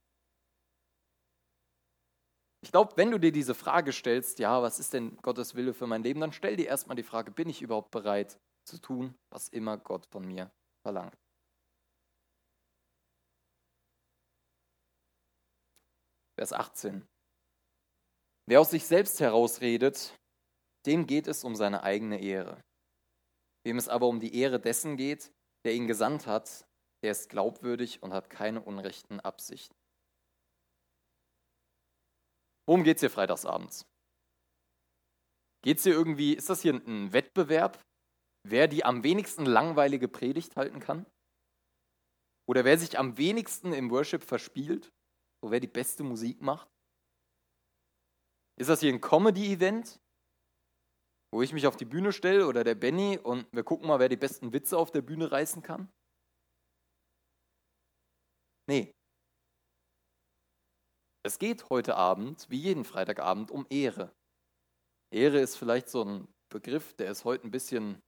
Ich 2.61 2.71
glaube, 2.71 2.93
wenn 2.97 3.11
du 3.11 3.19
dir 3.19 3.31
diese 3.31 3.53
Frage 3.53 3.93
stellst, 3.93 4.39
ja, 4.39 4.61
was 4.61 4.79
ist 4.79 4.93
denn 4.93 5.17
Gottes 5.17 5.55
Wille 5.55 5.73
für 5.73 5.87
mein 5.87 6.03
Leben, 6.03 6.19
dann 6.19 6.33
stell 6.33 6.55
dir 6.55 6.67
erstmal 6.67 6.95
die 6.95 7.03
Frage, 7.03 7.31
bin 7.31 7.49
ich 7.49 7.61
überhaupt 7.61 7.91
bereit 7.91 8.39
zu 8.65 8.79
tun, 8.79 9.15
was 9.29 9.47
immer 9.49 9.77
Gott 9.77 10.05
von 10.07 10.25
mir 10.25 10.51
verlangt? 10.83 11.15
Vers 16.37 16.53
18. 16.53 17.07
Wer 18.47 18.61
aus 18.61 18.71
sich 18.71 18.85
selbst 18.85 19.19
herausredet, 19.19 20.15
dem 20.85 21.07
geht 21.07 21.27
es 21.27 21.43
um 21.43 21.55
seine 21.55 21.83
eigene 21.83 22.21
Ehre. 22.21 22.61
Wem 23.65 23.77
es 23.77 23.89
aber 23.89 24.07
um 24.07 24.19
die 24.19 24.39
Ehre 24.39 24.59
dessen 24.59 24.97
geht, 24.97 25.31
der 25.65 25.73
ihn 25.73 25.87
gesandt 25.87 26.27
hat, 26.27 26.65
der 27.03 27.11
ist 27.11 27.29
glaubwürdig 27.29 28.01
und 28.03 28.13
hat 28.13 28.29
keine 28.29 28.61
unrechten 28.61 29.19
Absichten. 29.19 29.75
Worum 32.67 32.83
geht 32.83 32.97
es 32.97 33.01
hier 33.01 33.09
freitagsabends? 33.09 33.87
Geht 35.63 35.77
es 35.77 35.83
hier 35.83 35.93
irgendwie, 35.93 36.33
ist 36.33 36.49
das 36.49 36.61
hier 36.61 36.73
ein 36.73 37.13
Wettbewerb, 37.13 37.81
wer 38.43 38.67
die 38.67 38.83
am 38.83 39.03
wenigsten 39.03 39.45
langweilige 39.45 40.07
Predigt 40.07 40.55
halten 40.55 40.79
kann? 40.79 41.05
Oder 42.47 42.65
wer 42.65 42.77
sich 42.77 42.97
am 42.99 43.17
wenigsten 43.17 43.73
im 43.73 43.89
Worship 43.89 44.23
verspielt? 44.23 44.93
So 45.41 45.51
wer 45.51 45.59
die 45.59 45.67
beste 45.67 46.03
Musik 46.03 46.41
macht? 46.41 46.69
Ist 48.59 48.69
das 48.69 48.79
hier 48.79 48.91
ein 48.91 49.01
Comedy-Event, 49.01 49.99
wo 51.31 51.41
ich 51.41 51.53
mich 51.53 51.67
auf 51.67 51.77
die 51.77 51.85
Bühne 51.85 52.11
stelle 52.11 52.47
oder 52.47 52.63
der 52.63 52.75
Benny 52.75 53.17
und 53.17 53.47
wir 53.53 53.63
gucken 53.63 53.87
mal, 53.87 53.99
wer 53.99 54.09
die 54.09 54.17
besten 54.17 54.53
Witze 54.53 54.77
auf 54.77 54.91
der 54.91 55.01
Bühne 55.01 55.31
reißen 55.31 55.61
kann? 55.61 55.91
Nee. 58.67 58.96
Es 61.27 61.39
geht 61.39 61.69
heute 61.69 61.97
Abend, 61.97 62.49
wie 62.49 62.57
jeden 62.57 62.85
Freitagabend, 62.85 63.51
um 63.51 63.67
Ehre. 63.69 64.15
Ehre 65.11 65.41
ist 65.41 65.57
vielleicht 65.57 65.89
so 65.89 66.01
ein 66.05 66.25
Begriff, 66.47 66.93
der 66.93 67.11
ist 67.11 67.25
heute 67.25 67.45
ein 67.45 67.51
bisschen 67.51 68.01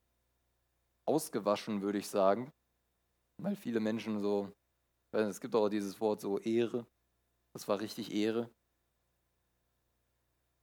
ausgewaschen, 1.06 1.82
würde 1.82 1.98
ich 1.98 2.08
sagen, 2.08 2.50
weil 3.42 3.58
viele 3.58 3.82
Menschen 3.82 4.22
so, 4.22 4.54
es 5.12 5.42
gibt 5.42 5.54
auch 5.54 5.68
dieses 5.68 6.00
Wort 6.00 6.22
so 6.22 6.40
Ehre, 6.40 6.88
das 7.54 7.68
war 7.68 7.82
richtig 7.82 8.14
Ehre. 8.14 8.50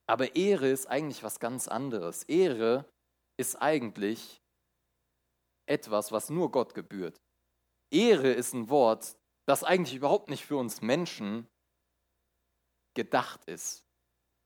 Aber 0.09 0.35
Ehre 0.35 0.71
ist 0.71 0.87
eigentlich 0.87 1.23
was 1.23 1.39
ganz 1.39 1.69
anderes. 1.69 2.23
Ehre 2.23 2.91
ist 3.39 3.57
eigentlich 3.57 4.41
etwas, 5.69 6.11
was 6.11 6.31
nur 6.31 6.51
Gott 6.51 6.73
gebührt. 6.73 7.21
Ehre 7.93 8.33
ist 8.33 8.55
ein 8.55 8.71
Wort, 8.71 9.15
das 9.47 9.63
eigentlich 9.63 9.95
überhaupt 9.95 10.31
nicht 10.31 10.47
für 10.47 10.57
uns 10.57 10.81
Menschen 10.81 11.47
gedacht 12.97 13.45
ist. 13.45 13.85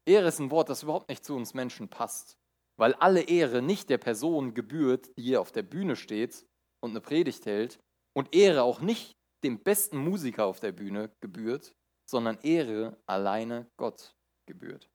Ehre 0.07 0.29
ist 0.29 0.41
ein 0.41 0.51
Wort, 0.51 0.69
das 0.69 0.83
überhaupt 0.83 1.09
nicht 1.09 1.25
zu 1.25 1.35
uns 1.35 1.55
Menschen 1.55 1.89
passt, 1.89 2.37
weil 2.77 2.93
alle 2.95 3.23
Ehre 3.23 3.63
nicht 3.63 3.89
der 3.89 3.99
Person 3.99 4.53
gebührt, 4.53 5.17
die 5.17 5.23
hier 5.23 5.41
auf 5.41 5.53
der 5.53 5.63
Bühne 5.63 5.97
steht 5.97 6.45
und 6.83 6.91
eine 6.91 7.01
Predigt 7.01 7.47
hält, 7.47 7.81
und 8.13 8.35
Ehre 8.35 8.63
auch 8.65 8.81
nicht 8.81 9.17
dem 9.45 9.63
besten 9.63 9.97
Musiker 9.97 10.45
auf 10.47 10.61
der 10.61 10.73
Bühne 10.73 11.15
gebührt, 11.21 11.75
sondern 12.11 12.39
Ehre 12.43 13.01
alleine 13.07 13.71
Gott 13.79 14.15
gebührt. 14.47 14.91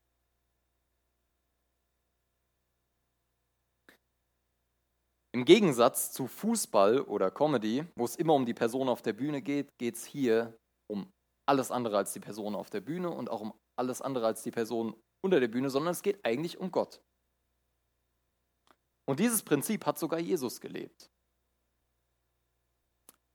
Im 5.33 5.45
Gegensatz 5.45 6.11
zu 6.11 6.27
Fußball 6.27 7.01
oder 7.01 7.31
Comedy, 7.31 7.85
wo 7.95 8.05
es 8.05 8.15
immer 8.15 8.33
um 8.33 8.45
die 8.45 8.53
Person 8.53 8.87
auf 8.87 9.01
der 9.01 9.13
Bühne 9.13 9.41
geht, 9.41 9.77
geht 9.77 9.95
es 9.95 10.05
hier 10.05 10.57
um 10.87 11.11
alles 11.45 11.71
andere 11.71 11.97
als 11.97 12.13
die 12.13 12.19
Person 12.19 12.55
auf 12.55 12.69
der 12.69 12.81
Bühne 12.81 13.09
und 13.09 13.29
auch 13.29 13.41
um 13.41 13.53
alles 13.77 14.01
andere 14.01 14.25
als 14.25 14.43
die 14.43 14.51
Person 14.51 14.95
unter 15.21 15.39
der 15.39 15.47
Bühne, 15.47 15.69
sondern 15.69 15.91
es 15.91 16.01
geht 16.01 16.23
eigentlich 16.25 16.57
um 16.57 16.71
Gott. 16.71 17.01
Und 19.07 19.19
dieses 19.19 19.43
Prinzip 19.43 19.85
hat 19.85 19.99
sogar 19.99 20.19
Jesus 20.19 20.59
gelebt. 20.59 21.11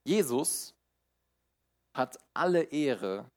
Jesus 0.05 0.75
hat 1.95 2.19
alle 2.35 2.63
Ehre 2.65 3.31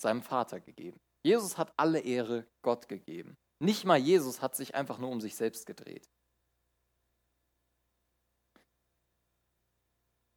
seinem 0.00 0.22
Vater 0.22 0.60
gegeben. 0.60 0.98
Jesus 1.22 1.58
hat 1.58 1.72
alle 1.76 2.00
Ehre 2.00 2.46
Gott 2.62 2.88
gegeben. 2.88 3.36
Nicht 3.62 3.84
mal 3.84 3.98
Jesus 3.98 4.40
hat 4.40 4.56
sich 4.56 4.74
einfach 4.74 4.98
nur 4.98 5.10
um 5.10 5.20
sich 5.20 5.36
selbst 5.36 5.66
gedreht. 5.66 6.08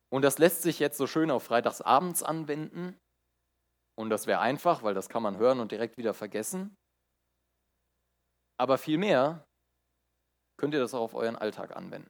Und 0.09 0.21
das 0.21 0.37
lässt 0.37 0.61
sich 0.61 0.77
jetzt 0.79 0.97
so 0.97 1.07
schön 1.07 1.31
auf 1.31 1.43
Freitagsabends 1.43 2.21
anwenden. 2.21 2.99
Und 3.95 4.09
das 4.09 4.27
wäre 4.27 4.39
einfach, 4.39 4.83
weil 4.83 4.93
das 4.93 5.09
kann 5.09 5.23
man 5.23 5.37
hören 5.37 5.59
und 5.59 5.71
direkt 5.71 5.97
wieder 5.97 6.13
vergessen. 6.13 6.75
Aber 8.59 8.77
vielmehr 8.77 9.45
könnt 10.57 10.73
ihr 10.73 10.79
das 10.79 10.93
auch 10.93 11.01
auf 11.01 11.15
euren 11.15 11.35
Alltag 11.35 11.75
anwenden. 11.75 12.09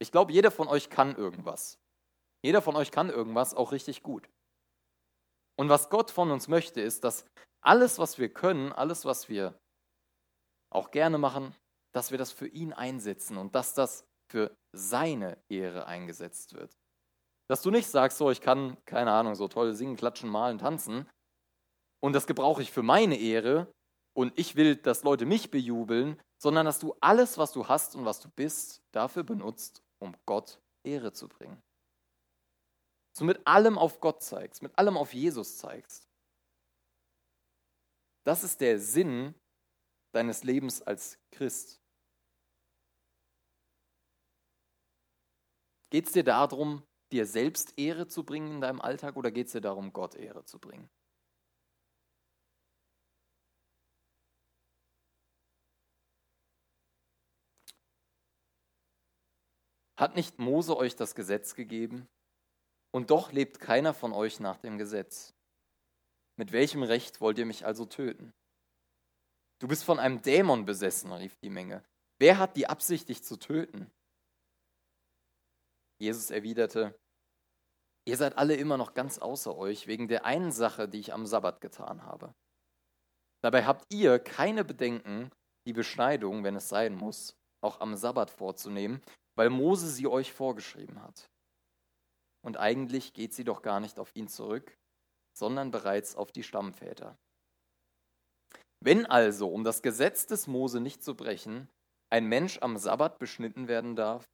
Ich 0.00 0.12
glaube, 0.12 0.32
jeder 0.32 0.50
von 0.50 0.68
euch 0.68 0.90
kann 0.90 1.16
irgendwas. 1.16 1.78
Jeder 2.44 2.62
von 2.62 2.76
euch 2.76 2.90
kann 2.90 3.10
irgendwas 3.10 3.54
auch 3.54 3.72
richtig 3.72 4.02
gut. 4.02 4.28
Und 5.58 5.68
was 5.68 5.90
Gott 5.90 6.10
von 6.10 6.30
uns 6.30 6.46
möchte, 6.46 6.80
ist, 6.80 7.02
dass 7.02 7.24
alles, 7.60 7.98
was 7.98 8.18
wir 8.18 8.32
können, 8.32 8.72
alles, 8.72 9.04
was 9.04 9.28
wir 9.28 9.58
auch 10.70 10.92
gerne 10.92 11.18
machen, 11.18 11.54
dass 11.92 12.12
wir 12.12 12.18
das 12.18 12.30
für 12.30 12.46
ihn 12.46 12.72
einsetzen 12.72 13.36
und 13.36 13.54
dass 13.54 13.74
das 13.74 14.04
für 14.30 14.54
seine 14.72 15.42
Ehre 15.48 15.86
eingesetzt 15.86 16.54
wird. 16.54 16.76
Dass 17.48 17.62
du 17.62 17.70
nicht 17.70 17.88
sagst, 17.88 18.18
so, 18.18 18.30
ich 18.30 18.40
kann, 18.40 18.76
keine 18.84 19.10
Ahnung, 19.12 19.34
so 19.34 19.48
toll 19.48 19.74
singen, 19.74 19.96
klatschen, 19.96 20.28
malen, 20.28 20.58
tanzen 20.58 21.08
und 22.00 22.12
das 22.12 22.26
gebrauche 22.26 22.62
ich 22.62 22.70
für 22.70 22.82
meine 22.82 23.18
Ehre 23.18 23.72
und 24.14 24.38
ich 24.38 24.56
will, 24.56 24.76
dass 24.76 25.02
Leute 25.02 25.26
mich 25.26 25.50
bejubeln, 25.50 26.20
sondern 26.40 26.66
dass 26.66 26.78
du 26.78 26.94
alles, 27.00 27.38
was 27.38 27.52
du 27.52 27.66
hast 27.66 27.96
und 27.96 28.04
was 28.04 28.20
du 28.20 28.28
bist, 28.28 28.82
dafür 28.92 29.24
benutzt, 29.24 29.82
um 29.98 30.14
Gott 30.26 30.60
Ehre 30.84 31.12
zu 31.12 31.28
bringen. 31.28 31.60
Dass 33.12 33.20
du 33.20 33.24
mit 33.24 33.46
allem 33.46 33.78
auf 33.78 34.00
Gott 34.00 34.22
zeigst, 34.22 34.62
mit 34.62 34.76
allem 34.78 34.96
auf 34.96 35.14
Jesus 35.14 35.56
zeigst. 35.56 36.08
Das 38.24 38.44
ist 38.44 38.60
der 38.60 38.78
Sinn 38.78 39.34
deines 40.12 40.44
Lebens 40.44 40.82
als 40.82 41.18
Christ. 41.32 41.80
Geht 45.90 46.06
es 46.06 46.12
dir 46.12 46.24
darum, 46.24 46.82
dir 47.12 47.26
selbst 47.26 47.78
Ehre 47.78 48.06
zu 48.06 48.24
bringen 48.24 48.52
in 48.52 48.60
deinem 48.60 48.80
Alltag 48.80 49.16
oder 49.16 49.30
geht 49.30 49.46
es 49.46 49.52
dir 49.52 49.60
darum, 49.60 49.92
Gott 49.92 50.14
Ehre 50.14 50.44
zu 50.44 50.58
bringen? 50.58 50.88
Hat 59.98 60.14
nicht 60.14 60.38
Mose 60.38 60.76
euch 60.76 60.94
das 60.94 61.16
Gesetz 61.16 61.54
gegeben? 61.54 62.08
Und 62.92 63.10
doch 63.10 63.32
lebt 63.32 63.58
keiner 63.58 63.92
von 63.92 64.12
euch 64.12 64.38
nach 64.38 64.58
dem 64.58 64.78
Gesetz. 64.78 65.34
Mit 66.36 66.52
welchem 66.52 66.84
Recht 66.84 67.20
wollt 67.20 67.38
ihr 67.38 67.46
mich 67.46 67.66
also 67.66 67.84
töten? 67.84 68.32
Du 69.58 69.66
bist 69.66 69.82
von 69.82 69.98
einem 69.98 70.22
Dämon 70.22 70.64
besessen, 70.64 71.12
rief 71.12 71.36
die 71.36 71.50
Menge. 71.50 71.84
Wer 72.18 72.38
hat 72.38 72.56
die 72.56 72.68
Absicht, 72.68 73.08
dich 73.08 73.24
zu 73.24 73.36
töten? 73.36 73.90
Jesus 75.98 76.30
erwiderte, 76.30 76.98
ihr 78.06 78.16
seid 78.16 78.38
alle 78.38 78.54
immer 78.54 78.76
noch 78.76 78.94
ganz 78.94 79.18
außer 79.18 79.56
euch 79.56 79.86
wegen 79.86 80.08
der 80.08 80.24
einen 80.24 80.52
Sache, 80.52 80.88
die 80.88 81.00
ich 81.00 81.12
am 81.12 81.26
Sabbat 81.26 81.60
getan 81.60 82.04
habe. 82.04 82.34
Dabei 83.42 83.64
habt 83.64 83.92
ihr 83.92 84.18
keine 84.18 84.64
Bedenken, 84.64 85.30
die 85.66 85.72
Beschneidung, 85.72 86.44
wenn 86.44 86.56
es 86.56 86.68
sein 86.68 86.94
muss, 86.94 87.36
auch 87.60 87.80
am 87.80 87.96
Sabbat 87.96 88.30
vorzunehmen, 88.30 89.02
weil 89.36 89.50
Mose 89.50 89.88
sie 89.88 90.06
euch 90.06 90.32
vorgeschrieben 90.32 91.02
hat. 91.02 91.30
Und 92.44 92.56
eigentlich 92.56 93.12
geht 93.12 93.34
sie 93.34 93.44
doch 93.44 93.62
gar 93.62 93.80
nicht 93.80 93.98
auf 93.98 94.14
ihn 94.14 94.28
zurück, 94.28 94.76
sondern 95.36 95.70
bereits 95.70 96.16
auf 96.16 96.32
die 96.32 96.42
Stammväter. 96.42 97.18
Wenn 98.80 99.06
also, 99.06 99.52
um 99.52 99.64
das 99.64 99.82
Gesetz 99.82 100.26
des 100.26 100.46
Mose 100.46 100.80
nicht 100.80 101.02
zu 101.02 101.14
brechen, 101.14 101.68
ein 102.10 102.26
Mensch 102.26 102.58
am 102.62 102.76
Sabbat 102.76 103.18
beschnitten 103.18 103.68
werden 103.68 103.96
darf, 103.96 104.28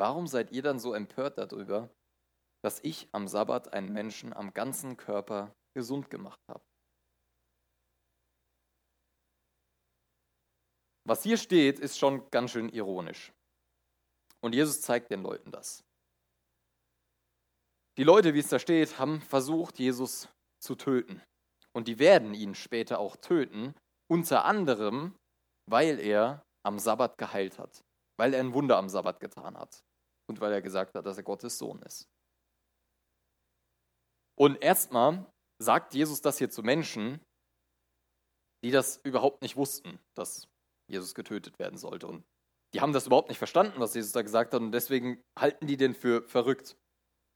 Warum 0.00 0.26
seid 0.26 0.50
ihr 0.50 0.62
dann 0.62 0.78
so 0.78 0.94
empört 0.94 1.36
darüber, 1.36 1.90
dass 2.64 2.80
ich 2.82 3.10
am 3.12 3.28
Sabbat 3.28 3.74
einen 3.74 3.92
Menschen 3.92 4.32
am 4.32 4.54
ganzen 4.54 4.96
Körper 4.96 5.54
gesund 5.74 6.08
gemacht 6.08 6.40
habe? 6.48 6.64
Was 11.06 11.22
hier 11.22 11.36
steht, 11.36 11.78
ist 11.78 11.98
schon 11.98 12.30
ganz 12.30 12.52
schön 12.52 12.70
ironisch. 12.70 13.34
Und 14.42 14.54
Jesus 14.54 14.80
zeigt 14.80 15.10
den 15.10 15.22
Leuten 15.22 15.50
das. 15.50 15.84
Die 17.98 18.04
Leute, 18.04 18.32
wie 18.32 18.38
es 18.38 18.48
da 18.48 18.58
steht, 18.58 18.98
haben 18.98 19.20
versucht, 19.20 19.78
Jesus 19.78 20.30
zu 20.62 20.76
töten. 20.76 21.20
Und 21.74 21.88
die 21.88 21.98
werden 21.98 22.32
ihn 22.32 22.54
später 22.54 23.00
auch 23.00 23.16
töten, 23.16 23.74
unter 24.10 24.46
anderem, 24.46 25.14
weil 25.66 26.00
er 26.00 26.42
am 26.64 26.78
Sabbat 26.78 27.18
geheilt 27.18 27.58
hat 27.58 27.84
weil 28.20 28.34
er 28.34 28.40
ein 28.40 28.52
Wunder 28.52 28.76
am 28.76 28.90
Sabbat 28.90 29.18
getan 29.18 29.56
hat 29.56 29.82
und 30.30 30.40
weil 30.40 30.52
er 30.52 30.62
gesagt 30.62 30.94
hat, 30.94 31.04
dass 31.04 31.18
er 31.18 31.22
Gottes 31.22 31.58
Sohn 31.58 31.82
ist. 31.82 32.08
Und 34.38 34.62
erstmal 34.62 35.30
sagt 35.58 35.92
Jesus 35.94 36.22
das 36.22 36.38
hier 36.38 36.48
zu 36.48 36.62
Menschen, 36.62 37.20
die 38.64 38.70
das 38.70 38.96
überhaupt 39.04 39.42
nicht 39.42 39.56
wussten, 39.56 39.98
dass 40.16 40.48
Jesus 40.88 41.14
getötet 41.14 41.58
werden 41.58 41.76
sollte. 41.76 42.06
Und 42.06 42.24
die 42.72 42.80
haben 42.80 42.92
das 42.92 43.06
überhaupt 43.06 43.28
nicht 43.28 43.38
verstanden, 43.38 43.80
was 43.80 43.94
Jesus 43.94 44.12
da 44.12 44.22
gesagt 44.22 44.54
hat. 44.54 44.60
Und 44.60 44.72
deswegen 44.72 45.22
halten 45.38 45.66
die 45.66 45.76
den 45.76 45.94
für 45.94 46.26
verrückt 46.26 46.76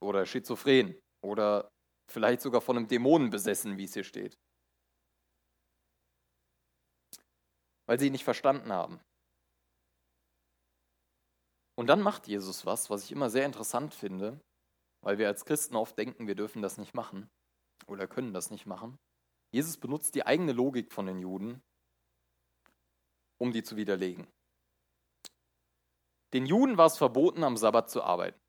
oder 0.02 0.26
schizophren 0.26 0.98
oder 1.22 1.70
vielleicht 2.10 2.40
sogar 2.40 2.60
von 2.60 2.76
einem 2.76 2.88
Dämonen 2.88 3.30
besessen, 3.30 3.78
wie 3.78 3.84
es 3.84 3.94
hier 3.94 4.04
steht. 4.04 4.38
Weil 7.86 7.98
sie 7.98 8.06
ihn 8.06 8.12
nicht 8.12 8.24
verstanden 8.24 8.72
haben. 8.72 9.00
Und 11.76 11.88
dann 11.88 12.00
macht 12.00 12.28
Jesus 12.28 12.66
was, 12.66 12.88
was 12.90 13.04
ich 13.04 13.12
immer 13.12 13.30
sehr 13.30 13.46
interessant 13.46 13.94
finde. 13.94 14.40
weil 15.04 15.18
wir 15.18 15.28
als 15.28 15.44
Christen 15.44 15.76
oft 15.76 15.98
denken, 15.98 16.26
wir 16.26 16.34
dürfen 16.34 16.62
das 16.62 16.78
nicht 16.78 16.94
machen 16.94 17.28
oder 17.86 18.08
können 18.08 18.32
das 18.32 18.50
nicht 18.50 18.64
machen. 18.66 18.98
Jesus 19.52 19.76
benutzt 19.76 20.14
die 20.14 20.24
eigene 20.26 20.52
Logik 20.52 20.92
von 20.92 21.06
den 21.06 21.20
Juden, 21.20 21.62
um 23.38 23.52
die 23.52 23.62
zu 23.62 23.76
widerlegen. 23.76 24.26
Den 26.32 26.46
Juden 26.46 26.78
war 26.78 26.86
es 26.86 26.96
verboten, 26.96 27.44
am 27.44 27.56
Sabbat 27.56 27.90
zu 27.90 28.02
arbeiten. 28.02 28.40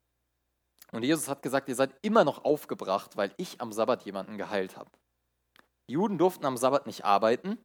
Und 0.91 1.03
Jesus 1.03 1.27
hat 1.27 1.41
gesagt, 1.41 1.67
ihr 1.67 1.75
seid 1.75 1.93
immer 2.01 2.23
noch 2.23 2.45
aufgebracht, 2.45 3.17
weil 3.17 3.33
ich 3.37 3.59
am 3.59 3.73
Sabbat 3.73 4.05
jemanden 4.05 4.37
geheilt 4.37 4.77
habe. 4.77 4.89
Die 5.89 5.93
Juden 5.93 6.17
durften 6.17 6.45
am 6.45 6.57
Sabbat 6.57 6.87
nicht 6.87 7.03
arbeiten. 7.03 7.61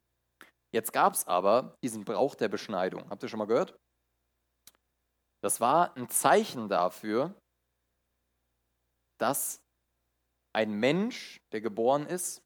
Jetzt 0.73 0.91
gab 0.91 1.13
es 1.13 1.25
aber 1.27 1.75
diesen 1.83 2.03
Brauch 2.03 2.35
der 2.35 2.49
Beschneidung. 2.49 3.09
Habt 3.09 3.23
ihr 3.23 3.29
schon 3.29 3.39
mal 3.39 3.47
gehört? 3.47 3.79
Das 5.41 5.59
war 5.59 5.95
ein 5.97 6.09
Zeichen 6.09 6.69
dafür, 6.69 7.35
dass 9.19 9.61
ein 10.53 10.73
Mensch, 10.73 11.41
der 11.51 11.61
geboren 11.61 12.05
ist, 12.05 12.41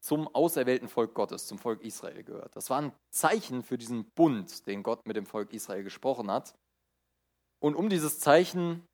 zum 0.00 0.28
auserwählten 0.28 0.88
Volk 0.88 1.14
Gottes, 1.14 1.46
zum 1.46 1.58
Volk 1.58 1.82
Israel 1.82 2.22
gehört. 2.22 2.54
Das 2.54 2.70
war 2.70 2.80
ein 2.80 2.92
Zeichen 3.12 3.64
für 3.64 3.76
diesen 3.76 4.08
Bund, 4.14 4.66
den 4.66 4.82
Gott 4.82 5.04
mit 5.06 5.16
dem 5.16 5.26
Volk 5.26 5.52
Israel 5.52 5.82
gesprochen 5.82 6.30
hat. 6.30 6.54
Und 7.60 7.74
um 7.74 7.88
dieses 7.88 8.20
Zeichen 8.20 8.86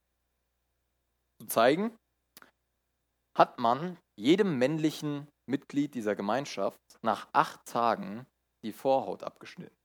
zu 1.40 1.48
zeigen, 1.48 1.94
hat 3.36 3.58
man 3.58 3.98
jedem 4.16 4.58
männlichen 4.58 5.28
Mitglied 5.46 5.94
dieser 5.94 6.14
Gemeinschaft 6.14 6.80
nach 7.02 7.28
acht 7.32 7.66
Tagen 7.66 8.26
die 8.62 8.72
Vorhaut 8.72 9.22
abgeschnitten. 9.22 9.76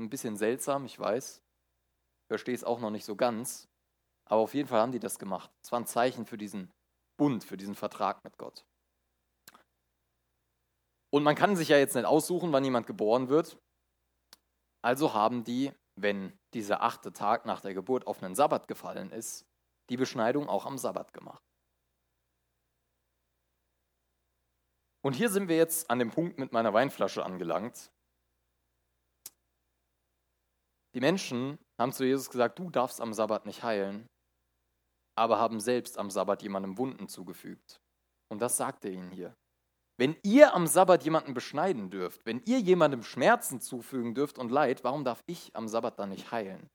Ein 0.00 0.08
bisschen 0.10 0.36
seltsam, 0.36 0.84
ich 0.84 0.98
weiß. 0.98 1.40
Verstehe 2.32 2.54
es 2.54 2.64
auch 2.64 2.80
noch 2.80 2.88
nicht 2.88 3.04
so 3.04 3.14
ganz. 3.14 3.68
Aber 4.24 4.40
auf 4.40 4.54
jeden 4.54 4.66
Fall 4.66 4.80
haben 4.80 4.92
die 4.92 4.98
das 4.98 5.18
gemacht. 5.18 5.50
Es 5.62 5.70
war 5.70 5.78
ein 5.78 5.86
Zeichen 5.86 6.24
für 6.24 6.38
diesen 6.38 6.72
Bund, 7.18 7.44
für 7.44 7.58
diesen 7.58 7.74
Vertrag 7.74 8.24
mit 8.24 8.38
Gott. 8.38 8.64
Und 11.12 11.24
man 11.24 11.34
kann 11.34 11.56
sich 11.56 11.68
ja 11.68 11.76
jetzt 11.76 11.94
nicht 11.94 12.06
aussuchen, 12.06 12.50
wann 12.50 12.64
jemand 12.64 12.86
geboren 12.86 13.28
wird. 13.28 13.58
Also 14.82 15.12
haben 15.12 15.44
die, 15.44 15.72
wenn 16.00 16.32
dieser 16.54 16.80
achte 16.80 17.12
Tag 17.12 17.44
nach 17.44 17.60
der 17.60 17.74
Geburt 17.74 18.06
auf 18.06 18.22
einen 18.22 18.34
Sabbat 18.34 18.66
gefallen 18.66 19.12
ist, 19.12 19.44
die 19.90 19.98
Beschneidung 19.98 20.48
auch 20.48 20.64
am 20.64 20.78
Sabbat 20.78 21.12
gemacht. 21.12 21.42
Und 25.04 25.12
hier 25.12 25.28
sind 25.28 25.48
wir 25.48 25.56
jetzt 25.56 25.90
an 25.90 25.98
dem 25.98 26.10
Punkt 26.10 26.38
mit 26.38 26.52
meiner 26.52 26.72
Weinflasche 26.72 27.26
angelangt. 27.26 27.92
Die 30.94 31.00
Menschen 31.00 31.58
haben 31.78 31.92
zu 31.92 32.04
Jesus 32.04 32.30
gesagt, 32.30 32.58
du 32.58 32.70
darfst 32.70 33.00
am 33.00 33.14
Sabbat 33.14 33.46
nicht 33.46 33.62
heilen, 33.62 34.06
aber 35.16 35.38
haben 35.38 35.60
selbst 35.60 35.98
am 35.98 36.10
Sabbat 36.10 36.42
jemandem 36.42 36.78
Wunden 36.78 37.08
zugefügt. 37.08 37.80
Und 38.30 38.40
das 38.40 38.56
sagt 38.56 38.84
er 38.84 38.92
ihnen 38.92 39.10
hier. 39.10 39.34
Wenn 39.98 40.16
ihr 40.22 40.54
am 40.54 40.66
Sabbat 40.66 41.04
jemanden 41.04 41.34
beschneiden 41.34 41.90
dürft, 41.90 42.24
wenn 42.24 42.42
ihr 42.44 42.58
jemandem 42.60 43.02
Schmerzen 43.02 43.60
zufügen 43.60 44.14
dürft 44.14 44.38
und 44.38 44.50
Leid, 44.50 44.84
warum 44.84 45.04
darf 45.04 45.22
ich 45.26 45.54
am 45.54 45.68
Sabbat 45.68 45.98
dann 45.98 46.08
nicht 46.10 46.30
heilen? 46.32 46.68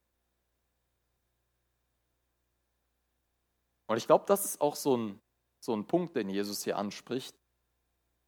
Und 3.89 3.97
ich 3.97 4.06
glaube, 4.06 4.25
das 4.27 4.45
ist 4.45 4.62
auch 4.62 4.75
so 4.75 4.97
ein, 4.97 5.19
so 5.63 5.75
ein 5.75 5.88
Punkt, 5.88 6.15
den 6.15 6.30
Jesus 6.30 6.63
hier 6.63 6.77
anspricht, 6.77 7.36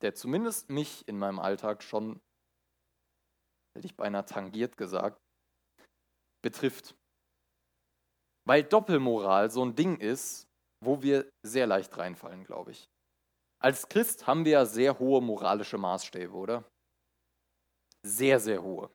der 0.02 0.16
zumindest 0.16 0.70
mich 0.70 1.08
in 1.08 1.20
meinem 1.20 1.40
Alltag 1.40 1.84
schon, 1.84 2.20
hätte 3.76 3.86
ich 3.86 3.96
beinahe 3.96 4.26
tangiert 4.26 4.78
gesagt, 4.78 5.22
betrifft. 6.42 6.96
Weil 8.48 8.64
Doppelmoral 8.64 9.52
so 9.52 9.64
ein 9.64 9.76
Ding 9.76 9.98
ist, 9.98 10.48
wo 10.84 11.02
wir 11.02 11.30
sehr 11.46 11.68
leicht 11.68 11.98
reinfallen, 11.98 12.44
glaube 12.44 12.72
ich. 12.72 12.90
Als 13.62 13.90
Christ 13.90 14.26
haben 14.26 14.46
wir 14.46 14.52
ja 14.54 14.66
sehr 14.66 15.00
hohe 15.00 15.22
moralische 15.22 15.78
Maßstäbe, 15.78 16.34
oder? 16.34 16.64
Sehr, 18.06 18.40
sehr 18.40 18.64
hohe. 18.64 18.90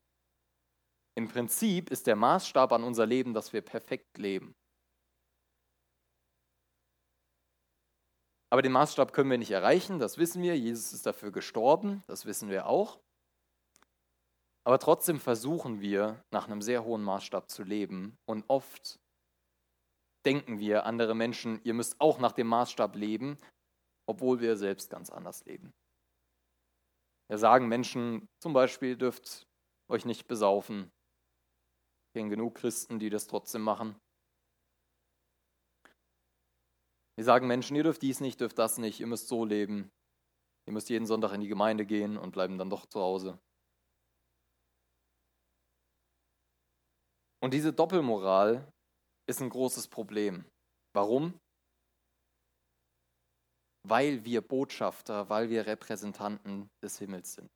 Im 1.16 1.28
Prinzip 1.28 1.90
ist 1.90 2.06
der 2.06 2.16
Maßstab 2.16 2.72
an 2.72 2.82
unser 2.82 3.06
Leben, 3.06 3.34
dass 3.34 3.52
wir 3.52 3.60
perfekt 3.60 4.18
leben. 4.18 4.54
Aber 8.50 8.62
den 8.62 8.72
Maßstab 8.72 9.12
können 9.12 9.30
wir 9.30 9.38
nicht 9.38 9.50
erreichen, 9.50 9.98
das 9.98 10.16
wissen 10.16 10.42
wir. 10.42 10.56
Jesus 10.56 10.92
ist 10.92 11.06
dafür 11.06 11.32
gestorben, 11.32 12.02
das 12.06 12.24
wissen 12.24 12.48
wir 12.48 12.66
auch. 12.66 13.00
Aber 14.64 14.78
trotzdem 14.78 15.20
versuchen 15.20 15.80
wir, 15.80 16.24
nach 16.30 16.46
einem 16.46 16.62
sehr 16.62 16.84
hohen 16.84 17.02
Maßstab 17.02 17.50
zu 17.50 17.62
leben. 17.62 18.16
Und 18.26 18.44
oft 18.48 18.98
denken 20.24 20.58
wir, 20.58 20.86
andere 20.86 21.14
Menschen, 21.14 21.60
ihr 21.64 21.74
müsst 21.74 22.00
auch 22.00 22.18
nach 22.18 22.32
dem 22.32 22.46
Maßstab 22.46 22.96
leben, 22.96 23.36
obwohl 24.06 24.40
wir 24.40 24.56
selbst 24.56 24.90
ganz 24.90 25.10
anders 25.10 25.44
leben. 25.44 25.72
Wir 27.28 27.38
sagen 27.38 27.68
Menschen 27.68 28.28
zum 28.42 28.52
Beispiel, 28.52 28.96
dürft 28.96 29.46
euch 29.90 30.04
nicht 30.04 30.26
besaufen. 30.28 30.90
Ich 32.08 32.20
kenne 32.20 32.30
genug 32.30 32.54
Christen, 32.54 32.98
die 32.98 33.10
das 33.10 33.26
trotzdem 33.26 33.62
machen. 33.62 33.96
Wir 37.16 37.24
sagen 37.24 37.46
Menschen, 37.46 37.76
ihr 37.76 37.82
dürft 37.82 38.02
dies 38.02 38.20
nicht, 38.20 38.40
dürft 38.40 38.58
das 38.58 38.78
nicht, 38.78 39.00
ihr 39.00 39.06
müsst 39.06 39.28
so 39.28 39.44
leben. 39.44 39.90
Ihr 40.66 40.72
müsst 40.72 40.88
jeden 40.88 41.06
Sonntag 41.06 41.32
in 41.32 41.42
die 41.42 41.48
Gemeinde 41.48 41.84
gehen 41.84 42.16
und 42.16 42.32
bleiben 42.32 42.58
dann 42.58 42.70
doch 42.70 42.86
zu 42.86 43.00
Hause. 43.00 43.38
Und 47.44 47.52
diese 47.52 47.74
Doppelmoral 47.74 48.66
ist 49.28 49.42
ein 49.42 49.50
großes 49.50 49.88
Problem. 49.88 50.46
Warum? 50.94 51.38
Weil 53.86 54.24
wir 54.24 54.40
Botschafter, 54.40 55.28
weil 55.28 55.50
wir 55.50 55.66
Repräsentanten 55.66 56.70
des 56.82 56.98
Himmels 56.98 57.34
sind. 57.34 57.50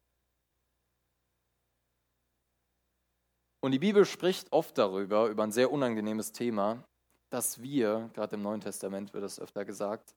Und 3.65 3.73
die 3.73 3.79
Bibel 3.79 4.05
spricht 4.05 4.53
oft 4.53 4.77
darüber, 4.77 5.31
über 5.31 5.45
ein 5.45 5.53
sehr 5.53 5.73
unangenehmes 5.73 6.33
Thema, 6.33 6.85
dass 7.33 7.63
wir, 7.63 8.11
gerade 8.13 8.37
im 8.37 8.43
Neuen 8.43 8.61
Testament 8.61 9.15
wird 9.15 9.25
das 9.25 9.41
öfter 9.41 9.65
gesagt, 9.65 10.15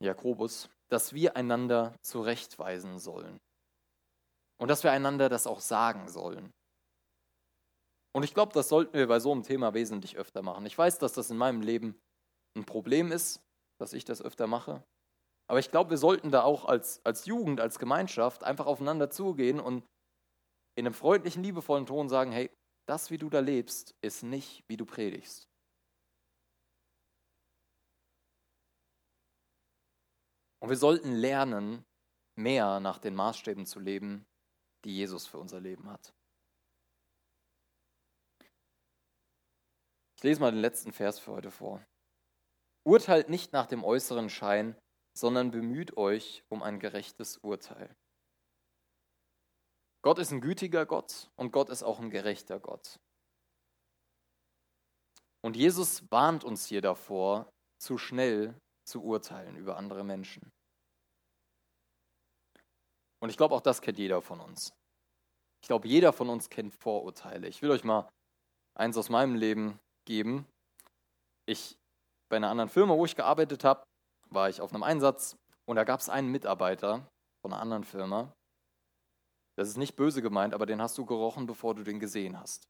Jakobus, 0.00 0.70
dass 0.92 1.12
wir 1.12 1.34
einander 1.34 1.96
zurechtweisen 2.02 3.00
sollen. 3.00 3.36
Und 4.60 4.68
dass 4.68 4.84
wir 4.84 4.92
einander 4.92 5.28
das 5.28 5.48
auch 5.48 5.58
sagen 5.58 6.08
sollen. 6.08 6.52
Und 8.14 8.22
ich 8.22 8.32
glaube, 8.32 8.52
das 8.52 8.68
sollten 8.68 8.94
wir 8.94 9.08
bei 9.08 9.18
so 9.18 9.32
einem 9.32 9.42
Thema 9.42 9.74
wesentlich 9.74 10.16
öfter 10.16 10.40
machen. 10.40 10.64
Ich 10.66 10.78
weiß, 10.78 10.98
dass 10.98 11.14
das 11.14 11.30
in 11.30 11.36
meinem 11.36 11.62
Leben 11.62 12.00
ein 12.56 12.64
Problem 12.64 13.10
ist, 13.10 13.42
dass 13.80 13.92
ich 13.92 14.04
das 14.04 14.22
öfter 14.22 14.46
mache. 14.46 14.84
Aber 15.48 15.58
ich 15.58 15.70
glaube, 15.70 15.90
wir 15.90 15.98
sollten 15.98 16.30
da 16.30 16.42
auch 16.42 16.64
als, 16.64 17.04
als 17.04 17.26
Jugend, 17.26 17.60
als 17.60 17.78
Gemeinschaft 17.78 18.44
einfach 18.44 18.66
aufeinander 18.66 19.10
zugehen 19.10 19.58
und 19.58 19.84
in 20.76 20.86
einem 20.86 20.94
freundlichen, 20.94 21.42
liebevollen 21.42 21.86
Ton 21.86 22.08
sagen, 22.08 22.30
hey, 22.30 22.50
das, 22.86 23.10
wie 23.10 23.18
du 23.18 23.28
da 23.28 23.40
lebst, 23.40 23.94
ist 24.00 24.22
nicht, 24.22 24.62
wie 24.68 24.76
du 24.76 24.86
predigst. 24.86 25.48
Und 30.62 30.68
wir 30.68 30.76
sollten 30.76 31.12
lernen, 31.12 31.84
mehr 32.36 32.80
nach 32.80 32.98
den 32.98 33.14
Maßstäben 33.14 33.66
zu 33.66 33.80
leben, 33.80 34.24
die 34.84 34.94
Jesus 34.96 35.26
für 35.26 35.38
unser 35.38 35.60
Leben 35.60 35.90
hat. 35.90 36.14
Lese 40.24 40.40
mal 40.40 40.50
den 40.50 40.60
letzten 40.60 40.92
Vers 40.92 41.18
für 41.18 41.32
heute 41.32 41.50
vor. 41.50 41.84
Urteilt 42.84 43.28
nicht 43.28 43.52
nach 43.52 43.66
dem 43.66 43.84
äußeren 43.84 44.30
Schein, 44.30 44.76
sondern 45.16 45.50
bemüht 45.50 45.96
euch 45.96 46.42
um 46.48 46.62
ein 46.62 46.80
gerechtes 46.80 47.38
Urteil. 47.38 47.94
Gott 50.02 50.18
ist 50.18 50.32
ein 50.32 50.40
gütiger 50.40 50.84
Gott 50.86 51.30
und 51.36 51.52
Gott 51.52 51.68
ist 51.68 51.82
auch 51.82 52.00
ein 52.00 52.10
gerechter 52.10 52.58
Gott. 52.58 52.98
Und 55.42 55.56
Jesus 55.56 56.02
warnt 56.10 56.42
uns 56.42 56.66
hier 56.66 56.80
davor, 56.80 57.50
zu 57.78 57.98
schnell 57.98 58.58
zu 58.86 59.02
urteilen 59.02 59.56
über 59.56 59.76
andere 59.76 60.04
Menschen. 60.04 60.50
Und 63.20 63.30
ich 63.30 63.36
glaube, 63.36 63.54
auch 63.54 63.60
das 63.60 63.80
kennt 63.80 63.98
jeder 63.98 64.20
von 64.20 64.40
uns. 64.40 64.72
Ich 65.62 65.68
glaube, 65.68 65.88
jeder 65.88 66.12
von 66.12 66.28
uns 66.28 66.50
kennt 66.50 66.74
Vorurteile. 66.74 67.48
Ich 67.48 67.62
will 67.62 67.70
euch 67.70 67.84
mal 67.84 68.10
eins 68.74 68.96
aus 68.96 69.08
meinem 69.08 69.34
Leben 69.34 69.80
geben. 70.04 70.46
Ich 71.46 71.76
bei 72.30 72.36
einer 72.36 72.50
anderen 72.50 72.70
Firma, 72.70 72.96
wo 72.96 73.04
ich 73.04 73.16
gearbeitet 73.16 73.64
habe, 73.64 73.84
war 74.30 74.48
ich 74.48 74.60
auf 74.60 74.72
einem 74.72 74.82
Einsatz 74.82 75.36
und 75.68 75.76
da 75.76 75.84
gab 75.84 76.00
es 76.00 76.08
einen 76.08 76.30
Mitarbeiter 76.30 77.08
von 77.42 77.52
einer 77.52 77.60
anderen 77.60 77.84
Firma. 77.84 78.32
Das 79.56 79.68
ist 79.68 79.76
nicht 79.76 79.94
böse 79.94 80.20
gemeint, 80.20 80.54
aber 80.54 80.66
den 80.66 80.82
hast 80.82 80.98
du 80.98 81.06
gerochen, 81.06 81.46
bevor 81.46 81.74
du 81.74 81.84
den 81.84 82.00
gesehen 82.00 82.38
hast. 82.38 82.66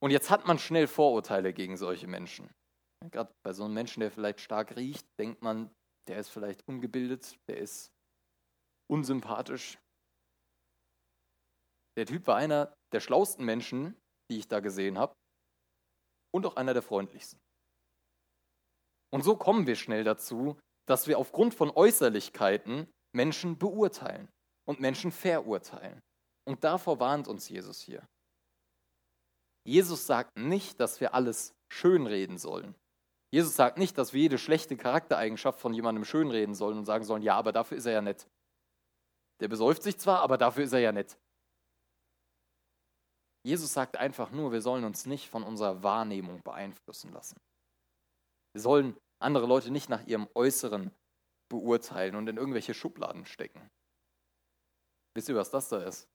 Und 0.00 0.10
jetzt 0.10 0.30
hat 0.30 0.46
man 0.46 0.58
schnell 0.58 0.86
Vorurteile 0.86 1.52
gegen 1.52 1.76
solche 1.76 2.06
Menschen. 2.06 2.50
Gerade 3.10 3.32
bei 3.44 3.52
so 3.52 3.64
einem 3.64 3.74
Menschen, 3.74 4.00
der 4.00 4.10
vielleicht 4.10 4.40
stark 4.40 4.76
riecht, 4.76 5.06
denkt 5.18 5.42
man, 5.42 5.70
der 6.08 6.18
ist 6.18 6.28
vielleicht 6.28 6.66
ungebildet, 6.68 7.36
der 7.48 7.58
ist 7.58 7.90
unsympathisch. 8.88 9.78
Der 11.96 12.06
Typ 12.06 12.26
war 12.26 12.36
einer 12.36 12.74
der 12.92 13.00
schlauesten 13.00 13.44
Menschen, 13.44 13.96
die 14.30 14.38
ich 14.38 14.48
da 14.48 14.60
gesehen 14.60 14.98
habe 14.98 15.14
und 16.34 16.46
auch 16.46 16.56
einer 16.56 16.74
der 16.74 16.82
freundlichsten. 16.82 17.40
Und 19.12 19.22
so 19.22 19.36
kommen 19.36 19.66
wir 19.66 19.76
schnell 19.76 20.04
dazu, 20.04 20.58
dass 20.86 21.06
wir 21.06 21.18
aufgrund 21.18 21.54
von 21.54 21.70
Äußerlichkeiten 21.70 22.88
Menschen 23.14 23.58
beurteilen 23.58 24.28
und 24.66 24.80
Menschen 24.80 25.10
verurteilen. 25.10 26.00
Und 26.44 26.62
davor 26.64 27.00
warnt 27.00 27.28
uns 27.28 27.48
Jesus 27.48 27.80
hier. 27.80 28.06
Jesus 29.64 30.06
sagt 30.06 30.36
nicht, 30.36 30.78
dass 30.78 31.00
wir 31.00 31.14
alles 31.14 31.54
schönreden 31.72 32.38
sollen. 32.38 32.74
Jesus 33.32 33.56
sagt 33.56 33.78
nicht, 33.78 33.98
dass 33.98 34.12
wir 34.12 34.20
jede 34.20 34.38
schlechte 34.38 34.76
Charaktereigenschaft 34.76 35.60
von 35.60 35.74
jemandem 35.74 36.04
schönreden 36.04 36.54
sollen 36.54 36.78
und 36.78 36.84
sagen 36.84 37.04
sollen, 37.04 37.22
ja, 37.22 37.34
aber 37.34 37.52
dafür 37.52 37.76
ist 37.76 37.86
er 37.86 37.92
ja 37.92 38.02
nett. 38.02 38.28
Der 39.40 39.48
besäuft 39.48 39.82
sich 39.82 39.98
zwar, 39.98 40.20
aber 40.20 40.38
dafür 40.38 40.64
ist 40.64 40.72
er 40.72 40.78
ja 40.78 40.92
nett. 40.92 41.18
Jesus 43.46 43.72
sagt 43.72 43.96
einfach 43.96 44.32
nur, 44.32 44.50
wir 44.50 44.60
sollen 44.60 44.82
uns 44.82 45.06
nicht 45.06 45.30
von 45.30 45.44
unserer 45.44 45.84
Wahrnehmung 45.84 46.42
beeinflussen 46.42 47.12
lassen. 47.12 47.40
Wir 48.52 48.60
sollen 48.60 48.98
andere 49.20 49.46
Leute 49.46 49.70
nicht 49.70 49.88
nach 49.88 50.04
ihrem 50.04 50.28
Äußeren 50.34 50.90
beurteilen 51.48 52.16
und 52.16 52.26
in 52.26 52.38
irgendwelche 52.38 52.74
Schubladen 52.74 53.24
stecken. 53.24 53.70
Wisst 55.14 55.28
ihr, 55.28 55.36
was 55.36 55.52
das 55.52 55.68
da 55.68 55.80
ist? 55.84 56.08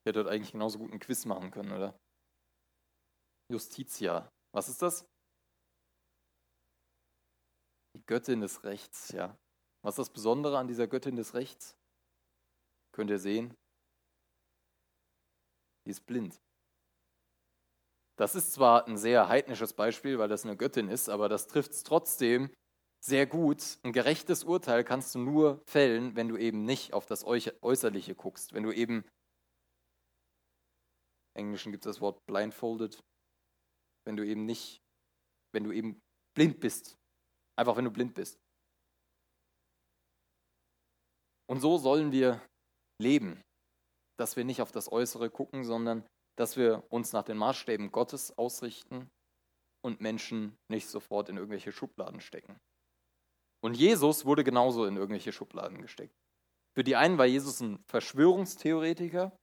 Ich 0.00 0.08
hätte 0.08 0.24
dort 0.24 0.34
eigentlich 0.34 0.50
genauso 0.50 0.80
gut 0.80 0.90
einen 0.90 0.98
Quiz 0.98 1.24
machen 1.26 1.52
können, 1.52 1.70
oder? 1.70 1.96
Justitia. 3.48 4.28
Was 4.52 4.68
ist 4.68 4.82
das? 4.82 5.06
Die 7.94 8.04
Göttin 8.04 8.40
des 8.40 8.64
Rechts, 8.64 9.12
ja. 9.12 9.38
Was 9.84 9.94
ist 9.94 10.08
das 10.08 10.12
Besondere 10.12 10.58
an 10.58 10.66
dieser 10.66 10.88
Göttin 10.88 11.14
des 11.14 11.34
Rechts? 11.34 11.78
Könnt 12.90 13.10
ihr 13.10 13.20
sehen? 13.20 13.56
Die 15.88 15.92
ist 15.92 16.04
blind. 16.04 16.38
Das 18.16 18.34
ist 18.34 18.52
zwar 18.52 18.86
ein 18.86 18.98
sehr 18.98 19.28
heidnisches 19.28 19.72
Beispiel, 19.72 20.18
weil 20.18 20.28
das 20.28 20.44
eine 20.44 20.56
Göttin 20.56 20.88
ist, 20.88 21.08
aber 21.08 21.30
das 21.30 21.46
trifft 21.46 21.70
es 21.70 21.82
trotzdem 21.82 22.50
sehr 23.00 23.26
gut. 23.26 23.78
Ein 23.84 23.94
gerechtes 23.94 24.44
Urteil 24.44 24.84
kannst 24.84 25.14
du 25.14 25.20
nur 25.20 25.62
fällen, 25.64 26.14
wenn 26.14 26.28
du 26.28 26.36
eben 26.36 26.64
nicht 26.64 26.92
auf 26.92 27.06
das 27.06 27.24
Äußerliche 27.24 28.14
guckst. 28.14 28.52
Wenn 28.52 28.64
du 28.64 28.72
eben, 28.72 29.04
im 31.34 31.46
Englischen 31.46 31.72
gibt 31.72 31.86
es 31.86 31.94
das 31.94 32.00
Wort 32.02 32.20
blindfolded, 32.26 33.02
wenn 34.04 34.16
du 34.16 34.26
eben 34.26 34.44
nicht, 34.44 34.82
wenn 35.54 35.64
du 35.64 35.72
eben 35.72 36.02
blind 36.36 36.60
bist. 36.60 36.98
Einfach 37.56 37.76
wenn 37.76 37.86
du 37.86 37.90
blind 37.90 38.14
bist. 38.14 38.38
Und 41.48 41.60
so 41.60 41.78
sollen 41.78 42.12
wir 42.12 42.46
leben 43.00 43.42
dass 44.18 44.36
wir 44.36 44.44
nicht 44.44 44.60
auf 44.60 44.72
das 44.72 44.90
Äußere 44.90 45.30
gucken, 45.30 45.64
sondern 45.64 46.04
dass 46.36 46.56
wir 46.56 46.84
uns 46.90 47.12
nach 47.12 47.24
den 47.24 47.36
Maßstäben 47.36 47.90
Gottes 47.90 48.36
ausrichten 48.36 49.08
und 49.84 50.00
Menschen 50.00 50.56
nicht 50.70 50.88
sofort 50.88 51.28
in 51.28 51.36
irgendwelche 51.36 51.72
Schubladen 51.72 52.20
stecken. 52.20 52.58
Und 53.60 53.76
Jesus 53.76 54.24
wurde 54.24 54.44
genauso 54.44 54.84
in 54.84 54.96
irgendwelche 54.96 55.32
Schubladen 55.32 55.82
gesteckt. 55.82 56.14
Für 56.76 56.84
die 56.84 56.96
einen 56.96 57.18
war 57.18 57.26
Jesus 57.26 57.60
ein 57.60 57.82
Verschwörungstheoretiker, 57.88 59.36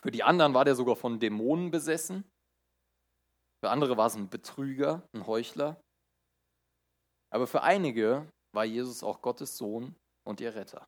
für 0.00 0.10
die 0.10 0.22
anderen 0.22 0.54
war 0.54 0.64
der 0.64 0.74
sogar 0.74 0.96
von 0.96 1.18
Dämonen 1.18 1.70
besessen, 1.70 2.24
für 3.62 3.70
andere 3.70 3.96
war 3.96 4.06
es 4.06 4.14
ein 4.14 4.30
Betrüger, 4.30 5.06
ein 5.12 5.26
Heuchler, 5.26 5.80
aber 7.30 7.46
für 7.46 7.62
einige 7.62 8.30
war 8.54 8.64
Jesus 8.64 9.02
auch 9.02 9.20
Gottes 9.20 9.56
Sohn 9.56 9.94
und 10.26 10.40
ihr 10.40 10.54
Retter. 10.54 10.86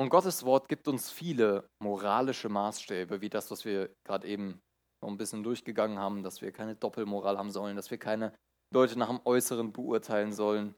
Und 0.00 0.10
Gottes 0.10 0.44
Wort 0.44 0.68
gibt 0.68 0.86
uns 0.86 1.10
viele 1.10 1.68
moralische 1.82 2.48
Maßstäbe, 2.48 3.20
wie 3.20 3.28
das, 3.28 3.50
was 3.50 3.64
wir 3.64 3.92
gerade 4.06 4.28
eben 4.28 4.62
noch 5.02 5.10
ein 5.10 5.18
bisschen 5.18 5.42
durchgegangen 5.42 5.98
haben, 5.98 6.22
dass 6.22 6.40
wir 6.40 6.52
keine 6.52 6.76
Doppelmoral 6.76 7.36
haben 7.36 7.50
sollen, 7.50 7.74
dass 7.74 7.90
wir 7.90 7.98
keine 7.98 8.32
Leute 8.72 8.96
nach 8.96 9.08
dem 9.08 9.20
Äußeren 9.24 9.72
beurteilen 9.72 10.32
sollen, 10.32 10.76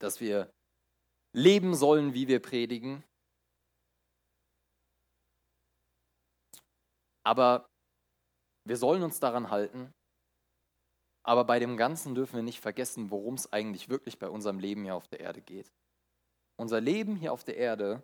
dass 0.00 0.20
wir 0.20 0.50
leben 1.36 1.74
sollen, 1.74 2.14
wie 2.14 2.26
wir 2.26 2.40
predigen. 2.40 3.04
Aber 7.26 7.68
wir 8.66 8.76
sollen 8.78 9.02
uns 9.02 9.20
daran 9.20 9.50
halten. 9.50 9.92
Aber 11.26 11.44
bei 11.44 11.58
dem 11.58 11.76
Ganzen 11.76 12.14
dürfen 12.14 12.36
wir 12.36 12.42
nicht 12.42 12.60
vergessen, 12.60 13.10
worum 13.10 13.34
es 13.34 13.52
eigentlich 13.52 13.88
wirklich 13.88 14.18
bei 14.18 14.28
unserem 14.28 14.58
Leben 14.58 14.84
hier 14.84 14.94
auf 14.94 15.08
der 15.08 15.20
Erde 15.20 15.42
geht. 15.42 15.70
Unser 16.58 16.80
Leben 16.80 17.16
hier 17.16 17.32
auf 17.32 17.44
der 17.44 17.56
Erde 17.56 18.02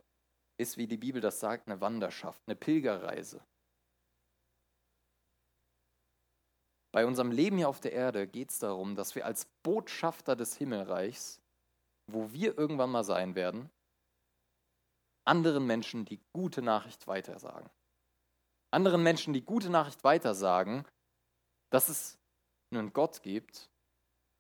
ist, 0.61 0.77
wie 0.77 0.87
die 0.87 0.99
Bibel 0.99 1.21
das 1.21 1.41
sagt, 1.41 1.67
eine 1.67 1.81
Wanderschaft, 1.81 2.43
eine 2.47 2.55
Pilgerreise. 2.55 3.43
Bei 6.93 7.07
unserem 7.07 7.31
Leben 7.31 7.57
hier 7.57 7.69
auf 7.69 7.81
der 7.81 7.93
Erde 7.93 8.27
geht 8.27 8.51
es 8.51 8.59
darum, 8.59 8.95
dass 8.95 9.15
wir 9.15 9.25
als 9.25 9.47
Botschafter 9.63 10.37
des 10.37 10.57
Himmelreichs, 10.57 11.41
wo 12.07 12.33
wir 12.33 12.59
irgendwann 12.59 12.91
mal 12.91 13.05
sein 13.05 13.35
werden, 13.35 13.71
anderen 15.25 15.67
Menschen 15.67 16.05
die 16.05 16.21
gute 16.33 16.63
Nachricht 16.63 17.07
weitersagen. 17.07 17.71
Anderen 18.73 19.03
Menschen 19.03 19.33
die 19.33 19.45
gute 19.45 19.71
Nachricht 19.71 20.05
weitersagen, 20.05 20.85
dass 21.71 21.89
es 21.89 22.19
einen 22.73 22.93
Gott 22.93 23.23
gibt 23.23 23.71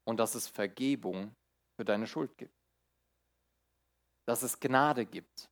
und 0.05 0.19
dass 0.19 0.35
es 0.35 0.49
Vergebung 0.49 1.35
für 1.77 1.85
deine 1.85 2.07
Schuld 2.07 2.37
gibt. 2.37 2.55
Dass 4.27 4.43
es 4.43 4.59
Gnade 4.61 5.07
gibt 5.07 5.50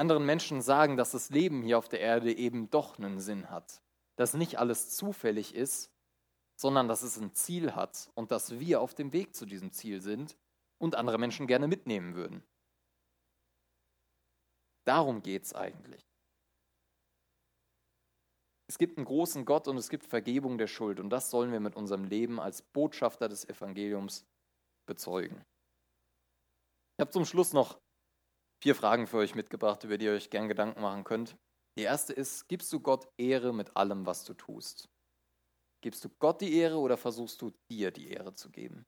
anderen 0.00 0.26
Menschen 0.26 0.62
sagen, 0.62 0.96
dass 0.96 1.12
das 1.12 1.30
Leben 1.30 1.62
hier 1.62 1.78
auf 1.78 1.88
der 1.88 2.00
Erde 2.00 2.36
eben 2.36 2.70
doch 2.70 2.98
einen 2.98 3.20
Sinn 3.20 3.50
hat. 3.50 3.82
Dass 4.16 4.34
nicht 4.34 4.58
alles 4.58 4.90
zufällig 4.90 5.54
ist, 5.54 5.92
sondern 6.56 6.88
dass 6.88 7.02
es 7.02 7.18
ein 7.18 7.34
Ziel 7.34 7.74
hat 7.74 8.10
und 8.14 8.32
dass 8.32 8.58
wir 8.58 8.80
auf 8.80 8.94
dem 8.94 9.12
Weg 9.12 9.34
zu 9.34 9.46
diesem 9.46 9.72
Ziel 9.72 10.00
sind 10.00 10.36
und 10.78 10.96
andere 10.96 11.18
Menschen 11.18 11.46
gerne 11.46 11.68
mitnehmen 11.68 12.14
würden. 12.14 12.42
Darum 14.84 15.22
geht 15.22 15.44
es 15.44 15.54
eigentlich. 15.54 16.04
Es 18.66 18.78
gibt 18.78 18.96
einen 18.98 19.06
großen 19.06 19.44
Gott 19.44 19.68
und 19.68 19.76
es 19.76 19.90
gibt 19.90 20.06
Vergebung 20.06 20.56
der 20.56 20.66
Schuld 20.66 21.00
und 21.00 21.10
das 21.10 21.30
sollen 21.30 21.52
wir 21.52 21.60
mit 21.60 21.76
unserem 21.76 22.04
Leben 22.04 22.40
als 22.40 22.62
Botschafter 22.62 23.28
des 23.28 23.48
Evangeliums 23.48 24.24
bezeugen. 24.86 25.44
Ich 26.96 27.00
habe 27.00 27.10
zum 27.10 27.24
Schluss 27.24 27.52
noch 27.52 27.80
vier 28.62 28.74
Fragen 28.74 29.06
für 29.06 29.18
euch 29.18 29.34
mitgebracht, 29.34 29.84
über 29.84 29.98
die 29.98 30.06
ihr 30.06 30.12
euch 30.12 30.30
gern 30.30 30.48
Gedanken 30.48 30.80
machen 30.80 31.04
könnt. 31.04 31.36
Die 31.78 31.82
erste 31.82 32.12
ist, 32.12 32.48
gibst 32.48 32.72
du 32.72 32.80
Gott 32.80 33.08
Ehre 33.16 33.54
mit 33.54 33.76
allem, 33.76 34.06
was 34.06 34.24
du 34.24 34.34
tust? 34.34 34.88
Gibst 35.82 36.04
du 36.04 36.10
Gott 36.18 36.40
die 36.42 36.54
Ehre 36.54 36.76
oder 36.76 36.96
versuchst 36.98 37.40
du 37.40 37.52
dir 37.70 37.90
die 37.90 38.08
Ehre 38.08 38.34
zu 38.34 38.50
geben? 38.50 38.84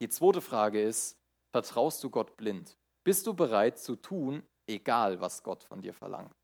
Die 0.00 0.08
zweite 0.08 0.40
Frage 0.40 0.82
ist, 0.82 1.18
vertraust 1.52 2.02
du 2.02 2.10
Gott 2.10 2.36
blind? 2.36 2.78
Bist 3.04 3.26
du 3.26 3.34
bereit 3.34 3.78
zu 3.78 3.96
tun, 3.96 4.42
egal 4.66 5.20
was 5.20 5.42
Gott 5.42 5.64
von 5.64 5.82
dir 5.82 5.92
verlangt? 5.92 6.34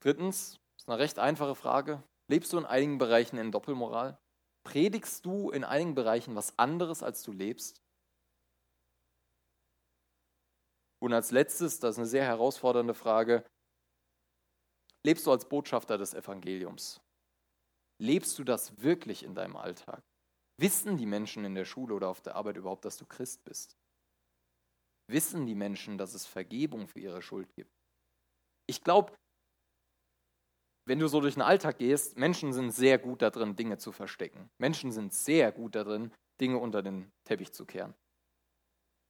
Drittens, 0.00 0.60
ist 0.76 0.88
eine 0.88 0.98
recht 0.98 1.18
einfache 1.18 1.54
Frage, 1.54 2.02
lebst 2.28 2.52
du 2.52 2.58
in 2.58 2.66
einigen 2.66 2.98
Bereichen 2.98 3.38
in 3.38 3.52
Doppelmoral? 3.52 4.21
Predigst 4.64 5.26
du 5.26 5.50
in 5.50 5.64
einigen 5.64 5.94
Bereichen 5.94 6.34
was 6.36 6.58
anderes, 6.58 7.02
als 7.02 7.22
du 7.22 7.32
lebst? 7.32 7.82
Und 11.00 11.12
als 11.12 11.32
letztes, 11.32 11.80
das 11.80 11.94
ist 11.94 11.98
eine 11.98 12.06
sehr 12.06 12.24
herausfordernde 12.24 12.94
Frage, 12.94 13.44
lebst 15.04 15.26
du 15.26 15.32
als 15.32 15.48
Botschafter 15.48 15.98
des 15.98 16.14
Evangeliums? 16.14 17.00
Lebst 17.98 18.38
du 18.38 18.44
das 18.44 18.80
wirklich 18.80 19.24
in 19.24 19.34
deinem 19.34 19.56
Alltag? 19.56 20.02
Wissen 20.58 20.96
die 20.96 21.06
Menschen 21.06 21.44
in 21.44 21.56
der 21.56 21.64
Schule 21.64 21.94
oder 21.94 22.08
auf 22.08 22.20
der 22.20 22.36
Arbeit 22.36 22.56
überhaupt, 22.56 22.84
dass 22.84 22.96
du 22.96 23.06
Christ 23.06 23.42
bist? 23.44 23.76
Wissen 25.08 25.46
die 25.46 25.56
Menschen, 25.56 25.98
dass 25.98 26.14
es 26.14 26.24
Vergebung 26.26 26.86
für 26.86 27.00
ihre 27.00 27.20
Schuld 27.20 27.52
gibt? 27.54 27.74
Ich 28.66 28.82
glaube, 28.82 29.12
wenn 30.84 30.98
du 30.98 31.06
so 31.08 31.20
durch 31.20 31.34
den 31.34 31.42
Alltag 31.42 31.78
gehst, 31.78 32.16
Menschen 32.16 32.52
sind 32.52 32.72
sehr 32.72 32.98
gut 32.98 33.22
darin, 33.22 33.56
Dinge 33.56 33.78
zu 33.78 33.92
verstecken. 33.92 34.50
Menschen 34.58 34.90
sind 34.90 35.14
sehr 35.14 35.52
gut 35.52 35.74
darin, 35.74 36.12
Dinge 36.40 36.58
unter 36.58 36.82
den 36.82 37.12
Teppich 37.24 37.52
zu 37.52 37.64
kehren. 37.64 37.94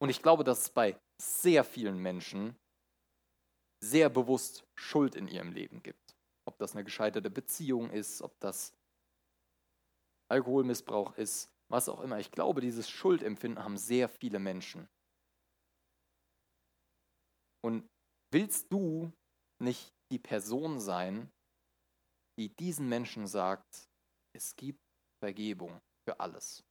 Und 0.00 0.10
ich 0.10 0.22
glaube, 0.22 0.44
dass 0.44 0.62
es 0.62 0.70
bei 0.70 0.98
sehr 1.20 1.64
vielen 1.64 1.98
Menschen 1.98 2.56
sehr 3.82 4.08
bewusst 4.08 4.64
Schuld 4.76 5.14
in 5.14 5.28
ihrem 5.28 5.52
Leben 5.52 5.82
gibt. 5.82 6.14
Ob 6.44 6.58
das 6.58 6.72
eine 6.74 6.84
gescheiterte 6.84 7.30
Beziehung 7.30 7.90
ist, 7.90 8.20
ob 8.22 8.38
das 8.40 8.74
Alkoholmissbrauch 10.28 11.16
ist, 11.16 11.50
was 11.68 11.88
auch 11.88 12.00
immer. 12.00 12.18
Ich 12.18 12.30
glaube, 12.30 12.60
dieses 12.60 12.88
Schuldempfinden 12.90 13.62
haben 13.62 13.76
sehr 13.76 14.08
viele 14.08 14.38
Menschen. 14.38 14.88
Und 17.64 17.88
willst 18.30 18.72
du 18.72 19.12
nicht 19.60 19.92
die 20.10 20.18
Person 20.18 20.80
sein, 20.80 21.30
die 22.38 22.54
diesen 22.56 22.88
Menschen 22.88 23.26
sagt, 23.26 23.88
es 24.34 24.56
gibt 24.56 24.80
Vergebung 25.20 25.80
für 26.04 26.18
alles. 26.18 26.64